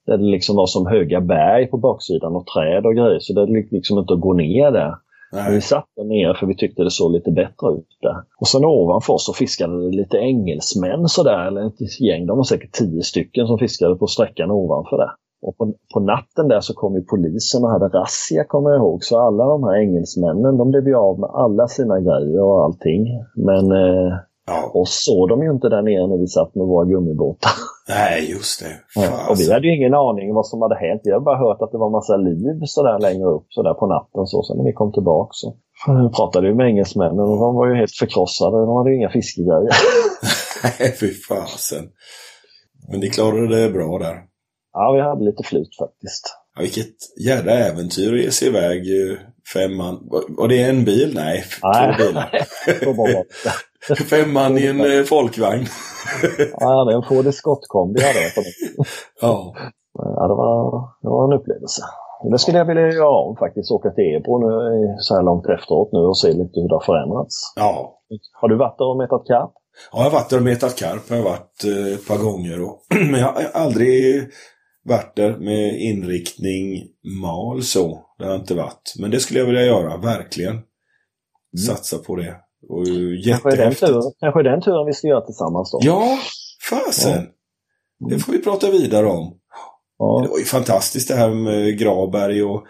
Där 0.05 0.17
det 0.17 0.23
liksom 0.23 0.55
var 0.55 0.65
som 0.65 0.87
höga 0.87 1.21
berg 1.21 1.67
på 1.67 1.77
baksidan 1.77 2.35
och 2.35 2.45
träd 2.47 2.85
och 2.85 2.95
grejer. 2.95 3.19
Så 3.19 3.33
det 3.33 3.59
gick 3.59 3.71
liksom 3.71 3.99
inte 3.99 4.13
att 4.13 4.21
gå 4.21 4.33
ner 4.33 4.71
där. 4.71 4.93
Vi 5.51 5.61
satt 5.61 5.85
där 5.95 6.03
nere 6.03 6.35
för 6.35 6.47
vi 6.47 6.55
tyckte 6.55 6.83
det 6.83 6.91
såg 6.91 7.11
lite 7.11 7.31
bättre 7.31 7.67
ut 7.77 7.87
där. 8.01 8.15
Och 8.39 8.47
sen 8.47 8.65
ovanför 8.65 9.13
oss 9.13 9.25
så 9.25 9.33
fiskade 9.33 9.85
det 9.85 9.97
lite 9.97 10.17
engelsmän 10.17 11.07
sådär, 11.07 11.47
eller 11.47 11.67
ett 11.67 12.01
gäng, 12.01 12.25
de 12.25 12.37
var 12.37 12.43
säkert 12.43 12.71
tio 12.71 13.01
stycken 13.01 13.47
som 13.47 13.57
fiskade 13.57 13.95
på 13.95 14.07
sträckan 14.07 14.51
ovanför 14.51 14.97
där. 14.97 15.11
Och 15.41 15.57
på, 15.57 15.73
på 15.93 15.99
natten 15.99 16.47
där 16.47 16.59
så 16.59 16.73
kom 16.73 16.95
ju 16.95 17.01
polisen 17.01 17.63
och 17.63 17.69
hade 17.69 17.87
razzia 17.87 18.43
kommer 18.43 18.69
jag 18.69 18.79
ihåg. 18.79 19.03
Så 19.03 19.19
alla 19.19 19.45
de 19.45 19.63
här 19.63 19.75
engelsmännen, 19.75 20.57
de 20.57 20.71
blev 20.71 20.87
ju 20.87 20.95
av 20.95 21.19
med 21.19 21.29
alla 21.29 21.67
sina 21.67 21.99
grejer 21.99 22.41
och 22.43 22.63
allting. 22.63 23.07
Men 23.35 23.71
eh, 23.71 24.13
Ja. 24.47 24.71
oss 24.81 24.93
såg 25.07 25.29
de 25.29 25.43
ju 25.43 25.51
inte 25.51 25.69
där 25.69 25.81
nere 25.81 26.07
när 26.07 26.17
vi 26.23 26.27
satt 26.27 26.55
med 26.55 26.65
våra 26.67 26.85
gummibåtar. 26.85 27.51
Nej, 27.89 28.31
just 28.31 28.59
det. 28.61 28.73
Ja, 28.95 29.01
Fasen. 29.01 29.29
och 29.29 29.35
vi 29.39 29.53
hade 29.53 29.67
ju 29.67 29.75
ingen 29.77 29.93
aning 29.93 30.33
vad 30.33 30.47
som 30.47 30.61
hade 30.61 30.75
hänt. 30.75 31.01
Vi 31.03 31.11
hade 31.11 31.23
bara 31.31 31.37
hört 31.45 31.61
att 31.61 31.71
det 31.71 31.77
var 31.77 31.89
massa 31.89 32.15
liv 32.17 32.59
sådär 32.65 32.99
längre 32.99 33.27
upp 33.37 33.47
sådär 33.49 33.73
på 33.73 33.85
natten. 33.87 34.25
Så. 34.31 34.43
Sen 34.43 34.57
när 34.57 34.65
vi 34.69 34.73
kom 34.73 34.91
tillbaka 34.91 35.29
så 35.31 35.47
pratade 36.17 36.47
vi 36.47 36.53
med 36.55 36.67
engelsmännen 36.67 37.19
och 37.31 37.39
de 37.43 37.55
var 37.55 37.67
ju 37.69 37.75
helt 37.75 37.95
förkrossade. 38.03 38.57
De 38.65 38.75
hade 38.77 38.89
ju 38.89 38.95
inga 38.97 39.09
fiskegrejer. 39.09 39.73
Nej, 40.79 40.91
fy 40.99 41.09
fasen. 41.29 41.83
Men 42.89 42.99
ni 42.99 43.09
klarade 43.09 43.47
det 43.61 43.69
bra 43.69 43.97
där. 43.99 44.15
Ja, 44.73 44.91
vi 44.95 45.01
hade 45.01 45.23
lite 45.25 45.43
flyt 45.43 45.75
faktiskt. 45.83 46.23
Ja, 46.55 46.61
vilket 46.61 46.95
jävla 47.25 47.51
äventyr 47.51 48.13
att 48.13 48.21
ge 48.21 48.31
sig 48.31 48.47
iväg 48.47 48.81
eh, 49.55 49.61
fem 49.61 49.77
man. 49.77 49.99
Var- 50.37 50.47
det 50.47 50.63
en 50.63 50.85
bil? 50.85 51.11
Nej, 51.15 51.43
Nej. 51.63 51.97
två 51.97 52.05
bilar. 52.07 52.29
Så 52.83 52.93
var 52.97 53.07
det. 53.09 53.23
Fem 54.09 54.33
man 54.33 54.57
i 54.57 54.65
en 54.67 54.79
eh, 54.99 55.03
folkvagn. 55.03 55.65
Ja, 56.59 56.83
det 56.85 56.93
är 56.93 56.97
en 56.97 57.03
Ford 57.03 57.27
Escort-kombi 57.27 58.01
hade. 58.01 58.31
Ja. 59.21 59.53
Ja, 59.99 60.27
det 60.27 60.35
var, 60.35 60.81
det 61.01 61.09
var 61.09 61.23
en 61.33 61.39
upplevelse. 61.39 61.81
Det 62.31 62.37
skulle 62.39 62.57
jag 62.57 62.65
vilja 62.65 62.87
göra 62.91 63.09
om 63.09 63.35
faktiskt. 63.35 63.71
Åka 63.71 63.89
till 63.89 64.15
Ebro 64.15 64.37
nu 64.37 64.95
så 64.99 65.15
här 65.15 65.23
långt 65.23 65.45
efteråt 65.45 65.89
nu 65.91 65.99
och 65.99 66.17
se 66.17 66.27
lite 66.27 66.59
hur 66.59 66.67
det 66.69 66.75
har 66.75 66.85
förändrats. 66.85 67.53
Ja. 67.55 67.99
Har 68.41 68.47
du 68.49 68.57
varit 68.57 68.77
där 68.77 68.85
och 68.89 68.97
metat 68.97 69.27
karp? 69.27 69.51
Ja, 69.91 69.97
jag 69.97 70.03
har 70.03 70.11
varit 70.11 70.29
där 70.29 70.37
och 70.37 70.43
metat 70.43 70.75
karp. 70.75 71.01
Jag 71.09 71.15
har 71.17 71.23
varit 71.23 71.63
eh, 71.65 71.93
ett 71.93 72.07
par 72.07 72.17
gånger. 72.17 72.61
Och, 72.63 72.75
men 73.11 73.19
jag 73.19 73.27
har 73.27 73.43
aldrig 73.53 74.23
varit 74.83 75.15
där 75.15 75.37
med 75.37 75.81
inriktning 75.81 76.83
mal 77.21 77.63
så. 77.63 78.05
Det 78.19 78.25
har 78.25 78.35
inte 78.35 78.55
varit. 78.55 78.93
Men 78.99 79.11
det 79.11 79.19
skulle 79.19 79.39
jag 79.39 79.45
vilja 79.45 79.63
göra, 79.65 79.97
verkligen. 79.97 80.59
Satsa 81.67 81.97
på 81.97 82.15
det. 82.15 82.35
Och 82.69 82.85
Kanske 82.85 83.49
är, 83.49 83.51
den 83.51 83.51
jättehäftigt. 83.51 83.87
turen, 83.91 84.11
kanske 84.19 84.39
är 84.39 84.43
den 84.43 84.61
turen 84.61 84.85
vi 84.85 84.93
ska 84.93 85.07
göra 85.07 85.21
tillsammans 85.21 85.71
då. 85.71 85.79
Ja, 85.81 86.17
fasen. 86.69 87.27
Det 88.09 88.19
får 88.19 88.33
vi 88.33 88.41
prata 88.41 88.71
vidare 88.71 89.05
om. 89.07 89.37
Ja. 89.97 90.21
Det 90.23 90.29
var 90.29 90.37
ju 90.37 90.45
fantastiskt 90.45 91.07
det 91.07 91.15
här 91.15 91.29
med 91.29 91.77
Graberg 91.79 92.43
och 92.43 92.63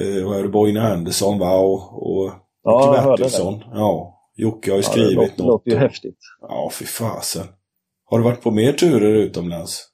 eh, 0.00 0.42
det, 0.42 0.48
Boyne 0.48 0.80
Andersson 0.82 1.38
va? 1.38 1.54
Och, 1.58 2.02
och 2.02 2.32
Ja, 2.62 2.96
det. 2.96 3.02
Bertilsson. 3.08 3.62
Ja, 3.72 4.18
Jocke 4.36 4.70
har 4.70 4.78
ju 4.78 4.82
Ja, 4.82 4.88
det 4.88 4.92
skrivit 4.92 5.14
låter, 5.16 5.30
något. 5.38 5.46
låter 5.46 5.70
ju 5.70 5.76
häftigt. 5.76 6.18
Ja, 6.40 6.70
fy 6.72 6.84
fasen. 6.84 7.46
Har 8.04 8.18
du 8.18 8.24
varit 8.24 8.42
på 8.42 8.50
mer 8.50 8.72
turer 8.72 9.14
utomlands? 9.14 9.88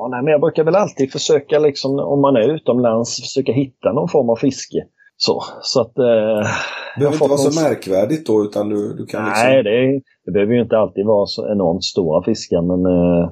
Ja, 0.00 0.08
nej, 0.10 0.22
men 0.22 0.32
jag 0.32 0.40
brukar 0.40 0.64
väl 0.64 0.74
alltid 0.76 1.12
försöka, 1.12 1.58
liksom, 1.58 1.98
om 1.98 2.20
man 2.20 2.36
är 2.36 2.54
utomlands, 2.54 3.16
försöka 3.20 3.52
hitta 3.52 3.92
någon 3.92 4.08
form 4.08 4.30
av 4.30 4.36
fiske. 4.36 4.78
Så, 5.16 5.42
så 5.62 5.80
att... 5.80 5.98
Eh, 5.98 6.04
Det 6.04 7.04
jag 7.04 7.12
behöver 7.12 7.14
inte 7.14 7.28
vara 7.28 7.38
så 7.38 7.60
märkvädigt 7.68 8.26
då, 8.26 8.44
utan 8.44 8.68
du, 8.68 8.76
du 8.76 9.06
kan 9.06 9.24
liksom... 9.24 9.46
Nej, 9.46 9.62
det, 9.62 10.00
det 10.24 10.30
behöver 10.32 10.52
ju 10.54 10.62
inte 10.62 10.78
alltid 10.78 11.06
vara 11.06 11.26
så 11.26 11.48
enormt 11.52 11.84
stora 11.84 12.22
fiskar, 12.24 12.62
men 12.62 12.80
eh, 12.86 13.30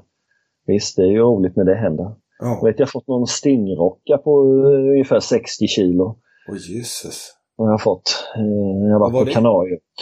visst, 0.67 0.97
det 0.97 1.03
är 1.03 1.07
ju 1.07 1.19
roligt 1.19 1.57
när 1.57 1.65
det 1.65 1.75
händer. 1.75 2.05
Jag 2.39 2.49
Ja. 2.49 2.61
vet, 2.65 2.79
jag 2.79 2.87
har 2.87 2.91
fått 2.91 3.09
någon 3.09 3.27
stingrocka 3.27 4.19
på 4.19 4.31
eh, 4.65 4.91
ungefär 4.93 5.21
60 5.21 5.67
kilo. 5.67 6.05
Åh 6.51 6.57
jösses. 6.57 7.35
Och 7.59 7.67
jag 7.67 7.71
har 7.73 7.79
fått. 7.79 8.25
Eh, 8.37 8.89
jag 8.91 8.99
var 8.99 9.11
var 9.11 9.25
på 9.25 9.31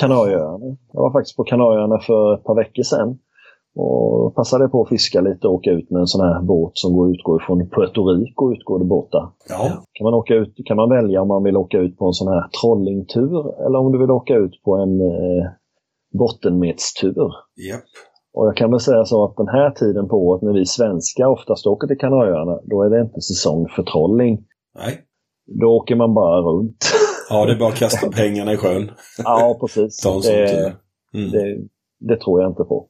Kanarieöarna. 0.01 0.77
Jag 0.93 1.01
var 1.03 1.13
faktiskt 1.13 1.37
på 1.37 1.45
Kanarieöarna 1.45 1.99
för 1.99 2.35
ett 2.35 2.45
par 2.45 2.55
veckor 2.55 2.83
sedan. 2.83 3.19
Och 3.79 4.35
passade 4.35 4.69
på 4.69 4.83
att 4.83 4.89
fiska 4.89 5.21
lite 5.21 5.49
och 5.49 5.55
åka 5.55 5.71
ut 5.71 5.91
med 5.91 6.01
en 6.01 6.07
sån 6.07 6.27
här 6.27 6.43
båt 6.43 6.73
som 6.75 6.93
går 6.97 7.11
utgår 7.11 7.43
från 7.47 7.71
Puerto 7.71 8.01
Rico. 8.09 8.53
Utgår 8.55 8.79
det 8.79 8.85
båtar. 8.85 9.31
Ja. 9.49 9.85
Kan 9.93 10.05
man, 10.05 10.15
åka 10.15 10.35
ut, 10.35 10.55
kan 10.67 10.77
man 10.77 10.91
välja 10.91 11.23
om 11.23 11.29
man 11.29 11.43
vill 11.45 11.57
åka 11.57 11.79
ut 11.79 11.99
på 11.99 12.07
en 12.07 12.13
sån 12.13 12.29
här 12.29 12.45
trollingtur 12.61 13.67
eller 13.67 13.79
om 13.79 13.93
du 13.93 13.99
vill 13.99 14.11
åka 14.11 14.35
ut 14.35 14.63
på 14.65 14.77
en 14.77 15.01
eh, 15.01 15.45
bottenmetstur. 16.19 17.31
Japp. 17.71 17.85
Och 18.35 18.47
jag 18.47 18.57
kan 18.57 18.71
väl 18.71 18.81
säga 18.81 19.05
så 19.05 19.25
att 19.25 19.37
den 19.37 19.49
här 19.49 19.71
tiden 19.71 20.09
på 20.09 20.17
året 20.17 20.43
när 20.43 20.53
vi 20.53 20.67
svenskar 20.67 21.27
oftast 21.27 21.67
åker 21.67 21.87
till 21.87 21.99
Kanarieöarna, 21.99 22.61
då 22.65 22.83
är 22.83 22.91
det 22.91 23.01
inte 23.01 23.21
säsong 23.21 23.69
för 23.77 23.83
trolling. 23.83 24.45
Nej. 24.79 24.99
Då 25.61 25.67
åker 25.67 25.97
man 25.97 26.15
bara 26.15 26.41
runt. 26.41 26.77
Ja, 27.31 27.47
det 27.47 27.53
är 27.53 27.59
bara 27.59 27.69
att 27.69 27.79
kasta 27.79 28.11
pengarna 28.11 28.53
i 28.53 28.57
sjön. 28.57 28.91
ja, 29.25 29.57
precis. 29.61 30.01
Ta 30.03 30.15
en 30.15 30.23
sån 30.23 30.33
Det, 30.33 30.49
tur. 30.49 30.73
Mm. 31.15 31.31
det, 31.31 31.57
det 31.99 32.21
tror 32.21 32.41
jag 32.43 32.51
inte 32.51 32.65
på. 32.65 32.89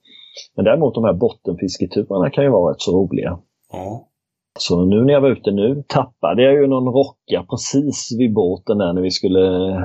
Men 0.57 0.65
däremot 0.65 0.95
de 0.95 1.05
här 1.05 1.13
bottenfisketurerna 1.13 2.31
kan 2.31 2.45
ju 2.45 2.51
vara 2.51 2.71
rätt 2.73 2.81
så 2.81 2.97
roliga. 2.97 3.39
Ja. 3.73 4.03
Så 4.59 4.85
nu 4.85 5.05
när 5.05 5.13
jag 5.13 5.21
var 5.21 5.29
ute 5.31 5.51
nu 5.51 5.85
tappade 5.89 6.43
jag 6.43 6.55
ju 6.55 6.67
någon 6.67 6.95
rocka 6.95 7.47
precis 7.51 8.09
vid 8.19 8.35
båten 8.35 8.79
där 8.79 8.93
när 8.93 9.03
vi 9.03 9.11
skulle 9.11 9.41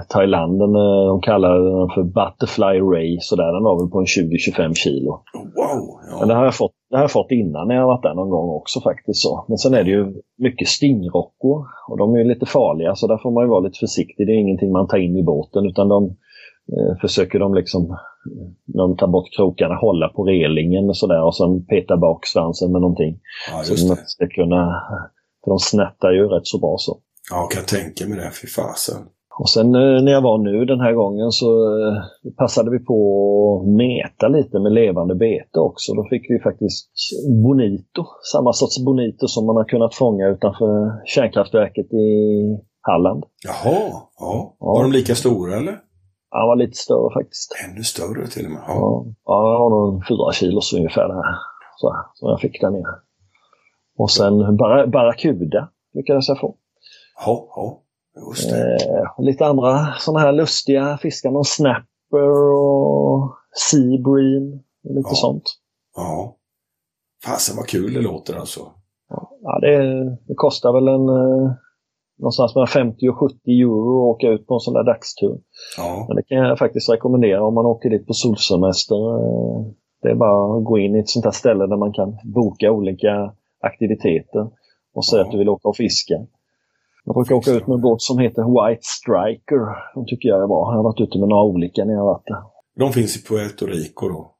ta 0.09 0.23
i 0.23 0.27
land 0.27 0.59
den. 0.59 0.75
eh, 0.75 1.05
De 1.07 1.21
kallade 1.21 1.63
den 1.79 1.89
för 1.89 2.03
Butterfly 2.03 2.79
Ray. 2.93 3.17
Så 3.21 3.35
där, 3.35 3.53
den 3.53 3.63
var 3.63 3.79
väl 3.81 3.89
på 3.91 3.99
en 3.99 4.05
20-25 4.05 4.73
kilo. 4.73 5.11
Wow. 5.33 5.99
Men 6.09 6.19
Ja. 6.19 6.25
det 6.25 6.33
har, 6.33 6.43
jag 6.43 6.55
fått, 6.55 6.71
det 6.89 6.95
har 6.97 7.03
jag 7.03 7.11
fått 7.11 7.31
innan 7.31 7.67
när 7.67 7.75
jag 7.75 7.85
varit 7.87 8.03
där 8.03 8.13
någon 8.13 8.29
gång 8.29 8.49
också 8.49 8.79
faktiskt. 8.81 9.21
så. 9.21 9.45
Men 9.47 9.57
sen 9.57 9.73
är 9.73 9.83
det 9.83 9.89
ju 9.89 10.13
mycket 10.37 10.67
stingrockor. 10.67 11.65
Och 11.89 11.97
de 11.97 12.13
är 12.15 12.19
ju 12.19 12.23
lite 12.33 12.45
farliga 12.45 12.95
så 12.95 13.07
där 13.07 13.17
får 13.17 13.31
man 13.31 13.43
ju 13.43 13.49
vara 13.49 13.59
lite 13.59 13.79
försiktig. 13.79 14.27
Det 14.27 14.33
är 14.33 14.37
ingenting 14.37 14.71
man 14.71 14.87
tar 14.87 14.97
in 14.97 15.17
i 15.17 15.23
båten 15.23 15.65
utan 15.65 15.87
de 15.89 16.03
eh, 16.73 16.97
försöker 17.01 17.39
de 17.39 17.53
liksom 17.53 17.81
eh, 17.91 17.97
de 18.65 18.97
tar 18.97 19.07
bort 19.07 19.29
krokarna 19.35 19.75
hålla 19.75 20.09
på 20.09 20.23
relingen 20.23 20.89
och 20.89 20.97
sådär 20.97 21.23
och 21.23 21.35
sen 21.35 21.65
peta 21.65 21.97
bak 21.97 22.25
svansen 22.25 22.71
med 22.71 22.81
någonting. 22.81 23.19
ja, 23.51 23.63
Så 23.63 23.87
de 23.87 23.95
ska 24.05 24.27
kunna... 24.27 24.81
För 25.43 25.51
de 25.51 25.59
snärtar 25.59 26.11
ju 26.11 26.27
rätt 26.27 26.47
så 26.47 26.59
bra 26.59 26.75
så. 26.77 26.97
Ja, 27.31 27.37
jag 27.37 27.51
kan 27.51 27.79
tänka 27.79 28.07
mig 28.07 28.17
det. 28.17 28.31
Fy 28.41 28.47
fasen. 28.47 29.01
Och 29.39 29.49
sen 29.49 29.75
eh, 29.75 30.03
när 30.03 30.11
jag 30.11 30.21
var 30.21 30.37
nu 30.37 30.65
den 30.65 30.79
här 30.79 30.93
gången 30.93 31.31
så 31.31 31.47
eh, 31.79 32.03
passade 32.37 32.71
vi 32.71 32.79
på 32.79 32.97
att 33.59 33.67
meta 33.77 34.27
lite 34.27 34.59
med 34.59 34.71
levande 34.71 35.15
bete 35.15 35.59
också. 35.59 35.93
Då 35.93 36.07
fick 36.09 36.29
vi 36.29 36.39
faktiskt 36.39 36.89
bonito, 37.43 38.05
samma 38.31 38.53
sorts 38.53 38.85
bonito 38.85 39.27
som 39.27 39.45
man 39.45 39.55
har 39.55 39.63
kunnat 39.63 39.95
fånga 39.95 40.27
utanför 40.27 41.01
kärnkraftverket 41.05 41.93
i 41.93 42.07
Halland. 42.81 43.23
Jaha. 43.47 43.91
Ja. 44.19 44.55
Var 44.59 44.83
de 44.83 44.91
lika 44.91 45.15
stora 45.15 45.57
eller? 45.57 45.77
Han 46.33 46.47
var 46.47 46.55
lite 46.55 46.77
större 46.77 47.13
faktiskt. 47.13 47.55
Ännu 47.69 47.83
större 47.83 48.27
till 48.27 48.45
och 48.45 48.51
med. 48.51 48.61
Ja. 48.67 49.05
Ja, 49.05 49.13
ja 49.25 49.51
han 49.51 49.61
var 49.61 49.69
nog 49.91 50.07
fyra 50.07 50.31
kilos 50.33 50.73
ungefär 50.73 51.07
det 51.07 51.13
här. 51.13 51.35
Så, 51.77 51.95
som 52.13 52.29
jag 52.29 52.39
fick 52.41 52.61
där 52.61 52.69
nere. 52.69 52.95
Och 53.97 54.11
sen 54.11 54.57
bar 54.57 54.87
barracuda 54.87 55.69
lyckades 55.93 56.27
jag 56.29 56.39
få. 56.39 56.55
Ja, 57.25 57.47
ja. 57.55 57.81
Just 58.29 58.49
det. 58.49 58.73
Eh, 58.73 59.25
lite 59.25 59.45
andra 59.45 59.93
sådana 59.99 60.19
här 60.19 60.31
lustiga 60.31 60.97
fiskar. 61.01 61.31
Någon 61.31 61.45
snapper 61.45 62.29
och 62.53 63.35
sea 63.69 63.97
bream. 64.03 64.59
och 64.83 64.95
Lite 64.95 65.09
Ja. 65.09 65.15
sånt. 65.15 65.43
Ja. 65.95 66.35
Fasen 67.25 67.55
vad 67.57 67.67
kul 67.67 67.93
det 67.93 68.01
låter 68.01 68.35
alltså. 68.39 68.59
Ja, 69.43 69.59
det, 69.61 70.03
det 70.27 70.33
kostar 70.35 70.73
väl 70.73 70.87
en, 70.87 71.09
eh, 71.09 71.51
någonstans 72.21 72.55
mellan 72.55 72.67
50 72.67 73.09
och 73.09 73.17
70 73.17 73.35
euro 73.61 74.09
att 74.09 74.15
åka 74.15 74.27
ut 74.27 74.47
på 74.47 74.53
en 74.53 74.59
sån 74.59 74.73
där 74.73 74.83
dagstur. 74.83 75.37
Ja. 75.77 76.05
Men 76.07 76.15
det 76.15 76.23
kan 76.23 76.37
jag 76.37 76.59
faktiskt 76.59 76.89
rekommendera 76.89 77.45
om 77.47 77.53
man 77.53 77.65
åker 77.65 77.89
dit 77.89 78.07
på 78.07 78.13
solsemester. 78.13 78.95
Det 80.01 80.09
är 80.09 80.15
bara 80.15 80.57
att 80.57 80.63
gå 80.65 80.77
in 80.77 80.95
i 80.95 80.99
ett 80.99 81.09
sånt 81.09 81.25
här 81.25 81.31
ställe 81.31 81.67
där 81.67 81.77
man 81.77 81.93
kan 81.93 82.17
boka 82.23 82.71
olika 82.71 83.33
aktiviteter 83.61 84.49
och 84.95 85.05
säga 85.05 85.19
Ja. 85.21 85.25
att 85.25 85.31
du 85.31 85.37
vill 85.37 85.49
åka 85.49 85.67
och 85.69 85.75
fiska. 85.75 86.13
Jag 87.05 87.15
brukar 87.15 87.35
åka 87.35 87.51
ut 87.51 87.67
med 87.67 87.75
en 87.75 87.81
båt 87.81 88.01
som 88.01 88.19
heter 88.19 88.43
White 88.43 88.81
Striker. 88.83 89.61
De 89.95 90.05
tycker 90.05 90.29
jag 90.29 90.43
är 90.43 90.47
bra. 90.47 90.71
Jag 90.71 90.77
har 90.77 90.83
varit 90.83 91.01
ute 91.01 91.19
med 91.19 91.29
några 91.29 91.43
olika 91.43 91.85
när 91.85 91.93
jag 91.93 92.05
varit 92.05 92.25
där. 92.25 92.43
De 92.79 92.91
finns 92.93 93.17
i 93.17 93.27
Puerto 93.27 93.65
Rico 93.65 94.07
då? 94.09 94.31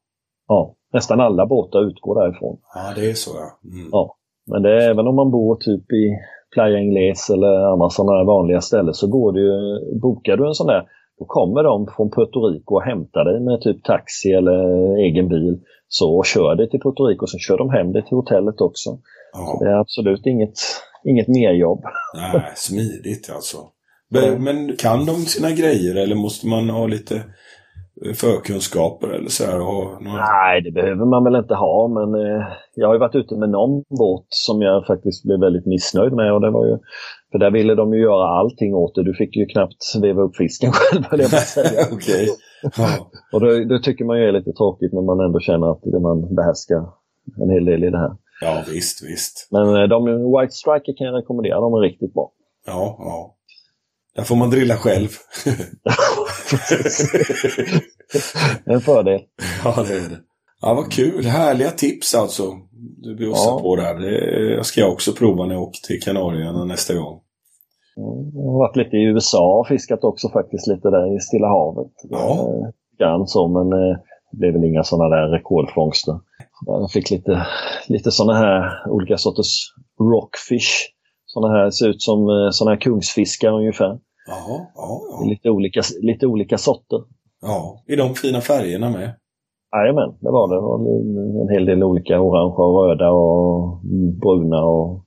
Ja, 0.47 0.73
nästan 0.93 1.19
alla 1.19 1.45
båtar 1.45 1.87
utgår 1.87 2.15
därifrån. 2.21 2.57
Ja, 2.75 2.93
det 2.95 3.09
är 3.09 3.13
så 3.13 3.31
ja. 3.35 3.69
Mm. 3.73 3.89
Ja. 3.91 4.15
Men 4.45 4.61
det 4.61 4.69
är 4.83 4.89
även 4.89 5.07
om 5.07 5.15
man 5.15 5.31
bor 5.31 5.55
typ 5.55 5.91
i 5.91 6.17
Playa 6.53 6.79
Ingles 6.79 7.29
eller 7.29 7.71
andra 7.73 7.89
sådana 7.89 8.17
här 8.17 8.25
vanliga 8.25 8.61
ställen 8.61 8.93
så 8.93 9.07
går 9.07 9.33
det 9.33 9.39
ju, 9.39 9.55
bokar 10.01 10.37
du 10.37 10.47
en 10.47 10.53
sån 10.53 10.67
där, 10.67 10.83
då 11.19 11.25
kommer 11.25 11.63
de 11.63 11.87
från 11.95 12.11
Puerto 12.11 12.47
Rico 12.47 12.75
och 12.75 12.83
hämtar 12.83 13.25
dig 13.25 13.39
med 13.39 13.61
typ 13.61 13.83
taxi 13.83 14.31
eller 14.31 14.57
egen 14.97 15.27
bil. 15.29 15.59
Så 15.87 16.17
och 16.17 16.25
kör 16.25 16.55
dig 16.55 16.69
till 16.69 16.79
Puerto 16.79 17.05
Rico 17.07 17.23
och 17.23 17.29
så 17.29 17.37
kör 17.37 17.57
de 17.57 17.69
hem 17.69 17.91
dig 17.91 18.03
till 18.05 18.17
hotellet 18.17 18.61
också. 18.61 18.89
Ja. 19.33 19.57
Det 19.59 19.69
är 19.69 19.79
absolut 19.79 20.25
inget, 20.25 20.53
inget 21.05 21.27
merjobb. 21.27 21.83
Nej, 22.15 22.51
smidigt 22.55 23.31
alltså. 23.35 23.57
Men, 24.13 24.43
men 24.43 24.75
kan 24.77 25.05
de 25.05 25.13
sina 25.13 25.51
grejer 25.51 25.95
eller 25.95 26.15
måste 26.15 26.47
man 26.47 26.69
ha 26.69 26.87
lite 26.87 27.23
förkunskaper 28.15 29.07
eller 29.07 29.29
så 29.29 29.45
här? 29.45 29.57
Några... 29.57 30.25
Nej, 30.25 30.61
det 30.61 30.71
behöver 30.71 31.05
man 31.05 31.23
väl 31.23 31.35
inte 31.35 31.55
ha, 31.55 31.87
men 31.87 32.21
eh, 32.25 32.43
jag 32.75 32.87
har 32.87 32.95
ju 32.95 32.99
varit 32.99 33.15
ute 33.15 33.35
med 33.35 33.49
någon 33.49 33.83
båt 33.99 34.25
som 34.29 34.61
jag 34.61 34.85
faktiskt 34.87 35.23
blev 35.23 35.39
väldigt 35.39 35.65
missnöjd 35.65 36.13
med. 36.13 36.33
Och 36.33 36.41
det 36.41 36.51
var 36.51 36.65
ju, 36.65 36.77
för 37.31 37.39
där 37.39 37.51
ville 37.51 37.75
de 37.75 37.93
ju 37.93 38.01
göra 38.01 38.39
allting 38.39 38.75
åt 38.75 38.95
det. 38.95 39.03
Du 39.03 39.13
fick 39.13 39.35
ju 39.35 39.45
knappt 39.45 39.83
veva 40.01 40.21
upp 40.21 40.35
fisken 40.35 40.71
själv, 40.77 41.03
höll 41.09 41.19
jag 41.19 41.29
på 41.29 41.35
att 41.35 41.47
säga. 41.47 41.81
Okej. 41.91 42.27
Ja. 42.77 42.89
Och 43.33 43.39
det, 43.39 43.65
det 43.65 43.79
tycker 43.83 44.05
man 44.05 44.17
ju 44.19 44.23
är 44.27 44.31
lite 44.31 44.53
tråkigt 44.53 44.93
när 44.93 45.01
man 45.01 45.19
ändå 45.25 45.39
känner 45.39 45.71
att 45.71 45.85
man 46.01 46.35
behärskar 46.35 46.81
en 47.43 47.49
hel 47.49 47.65
del 47.65 47.83
i 47.83 47.89
det 47.89 47.97
här. 47.97 48.11
ja, 48.41 48.63
visst, 48.73 49.03
visst. 49.03 49.47
Men 49.51 49.75
eh, 49.75 49.87
de 49.93 50.05
White 50.05 50.53
Striker 50.59 50.93
kan 50.97 51.07
jag 51.07 51.15
rekommendera, 51.21 51.59
de 51.59 51.73
är 51.73 51.79
riktigt 51.79 52.13
bra. 52.13 52.31
Ja, 52.67 52.95
ja. 52.99 53.35
Där 54.15 54.23
får 54.23 54.35
man 54.35 54.49
drilla 54.49 54.75
själv. 54.75 55.09
en 58.65 58.81
fördel. 58.81 59.21
ja, 59.63 59.83
det 59.87 59.95
är 59.95 60.09
det. 60.09 60.19
Ja, 60.61 60.73
vad 60.73 60.91
kul. 60.91 61.25
Härliga 61.25 61.71
tips 61.71 62.15
alltså. 62.15 62.43
Du 63.01 63.15
bjussar 63.15 63.51
Ja. 63.51 63.59
på 63.61 63.75
där. 63.75 63.95
Det 64.57 64.63
ska 64.63 64.81
jag 64.81 64.91
också 64.91 65.11
prova 65.13 65.45
när 65.45 65.53
jag 65.53 65.63
åker 65.63 65.79
till 65.87 66.01
Kanarieöarna 66.01 66.65
nästa 66.65 66.93
gång. 66.93 67.19
Jag 68.33 68.51
har 68.51 68.59
varit 68.59 68.75
lite 68.75 68.97
i 68.97 69.03
USA 69.03 69.59
och 69.59 69.67
fiskat 69.67 70.03
också 70.03 70.29
faktiskt 70.29 70.67
lite 70.67 70.89
där 70.89 71.15
i 71.15 71.19
Stilla 71.19 71.47
havet. 71.47 71.91
Ja. 72.09 72.31
Eh, 72.31 72.69
Grann 72.99 73.27
så, 73.27 73.47
men 73.47 73.73
eh, 73.79 73.97
det 74.31 74.37
blev 74.37 74.53
väl 74.53 74.63
inga 74.63 74.83
sådana 74.83 75.15
där 75.15 75.27
rekordfångster. 75.27 76.19
Jag 76.65 76.91
fick 76.91 77.11
lite, 77.11 77.47
lite 77.87 78.11
sådana 78.11 78.39
här 78.39 78.89
olika 78.89 79.17
sorters 79.17 79.73
rockfish. 79.99 80.71
Sådana 81.25 81.53
här 81.57 81.69
ser 81.69 81.89
ut 81.89 82.01
som 82.01 82.19
eh, 82.29 82.49
såna 82.51 82.71
här 82.71 82.79
kungsfiskar 82.81 83.51
ungefär. 83.51 83.99
Jaha, 84.27 84.65
ja, 84.75 85.01
ja. 85.11 85.29
Lite 85.29 85.49
olika, 85.49 85.81
lite 86.01 86.27
olika 86.27 86.57
sorter. 86.57 86.99
ja. 87.41 87.83
I 87.87 87.95
de 87.95 88.15
fina 88.15 88.41
färgerna 88.41 88.89
med. 88.89 89.15
Jajamän, 89.75 90.17
det 90.19 90.31
var 90.31 90.47
det. 90.47 90.55
Det 90.55 90.61
var 90.61 91.41
en 91.41 91.49
hel 91.49 91.65
del 91.65 91.83
olika 91.83 92.19
orangea 92.19 92.65
och 92.65 92.83
röda 92.83 93.11
och 93.11 93.79
bruna 94.21 94.63
och 94.63 95.05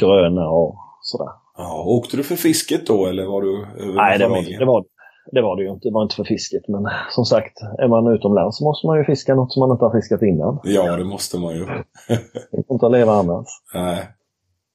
gröna 0.00 0.48
och 0.48 0.76
sådär. 1.00 1.32
Ja, 1.56 1.84
åkte 1.86 2.16
du 2.16 2.22
för 2.22 2.34
fisket 2.34 2.86
då 2.86 3.06
eller 3.06 3.26
var 3.26 3.42
du 3.42 3.66
över 3.82 3.94
Nej, 3.94 4.18
det 4.18 4.28
var, 4.28 4.58
det, 4.58 4.64
var, 4.64 4.84
det 5.32 5.42
var 5.42 5.56
det 5.56 5.62
ju 5.62 5.70
inte. 5.70 5.88
Det 5.88 5.94
var 5.94 6.02
inte 6.02 6.14
för 6.14 6.24
fisket. 6.24 6.68
Men 6.68 6.86
som 7.10 7.24
sagt, 7.24 7.52
är 7.78 7.88
man 7.88 8.06
utomlands 8.14 8.58
så 8.58 8.64
måste 8.64 8.86
man 8.86 8.98
ju 8.98 9.04
fiska 9.04 9.34
något 9.34 9.52
som 9.52 9.60
man 9.60 9.70
inte 9.70 9.84
har 9.84 9.92
fiskat 10.00 10.22
innan. 10.22 10.60
Ja, 10.64 10.96
det 10.96 11.04
måste 11.04 11.38
man 11.38 11.54
ju. 11.54 11.64
Det 12.52 12.66
går 12.66 12.74
inte 12.74 12.86
att 12.86 12.92
leva 12.92 13.12
annars. 13.12 13.46
Nej. 13.74 14.08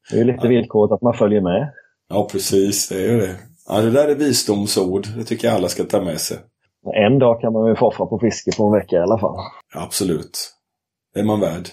Det 0.10 0.16
är 0.16 0.20
ju 0.20 0.32
lite 0.32 0.48
villkoret 0.48 0.92
att 0.92 1.02
man 1.02 1.14
följer 1.14 1.42
med. 1.42 1.74
Ja, 2.10 2.28
precis. 2.32 2.90
Det 2.90 2.96
är 2.96 3.12
ju 3.12 3.18
det. 3.18 3.36
Ja, 3.68 3.82
det 3.82 3.92
där 3.92 4.08
är 4.08 4.16
visdomsord. 4.16 5.08
Det 5.18 5.24
tycker 5.24 5.48
jag 5.48 5.56
alla 5.56 5.68
ska 5.68 5.84
ta 5.84 6.02
med 6.02 6.22
sig. 6.22 6.38
En 6.96 7.20
dag 7.20 7.42
kan 7.42 7.54
man 7.54 7.70
ju 7.70 7.76
få 7.76 7.88
offra 7.88 8.06
på 8.06 8.20
fiske 8.20 8.52
på 8.58 8.66
en 8.66 8.80
vecka 8.80 8.96
i 8.96 9.00
alla 9.00 9.20
fall. 9.20 9.36
Absolut. 9.76 10.54
Det 11.14 11.20
är 11.20 11.24
man 11.24 11.40
värd. 11.40 11.68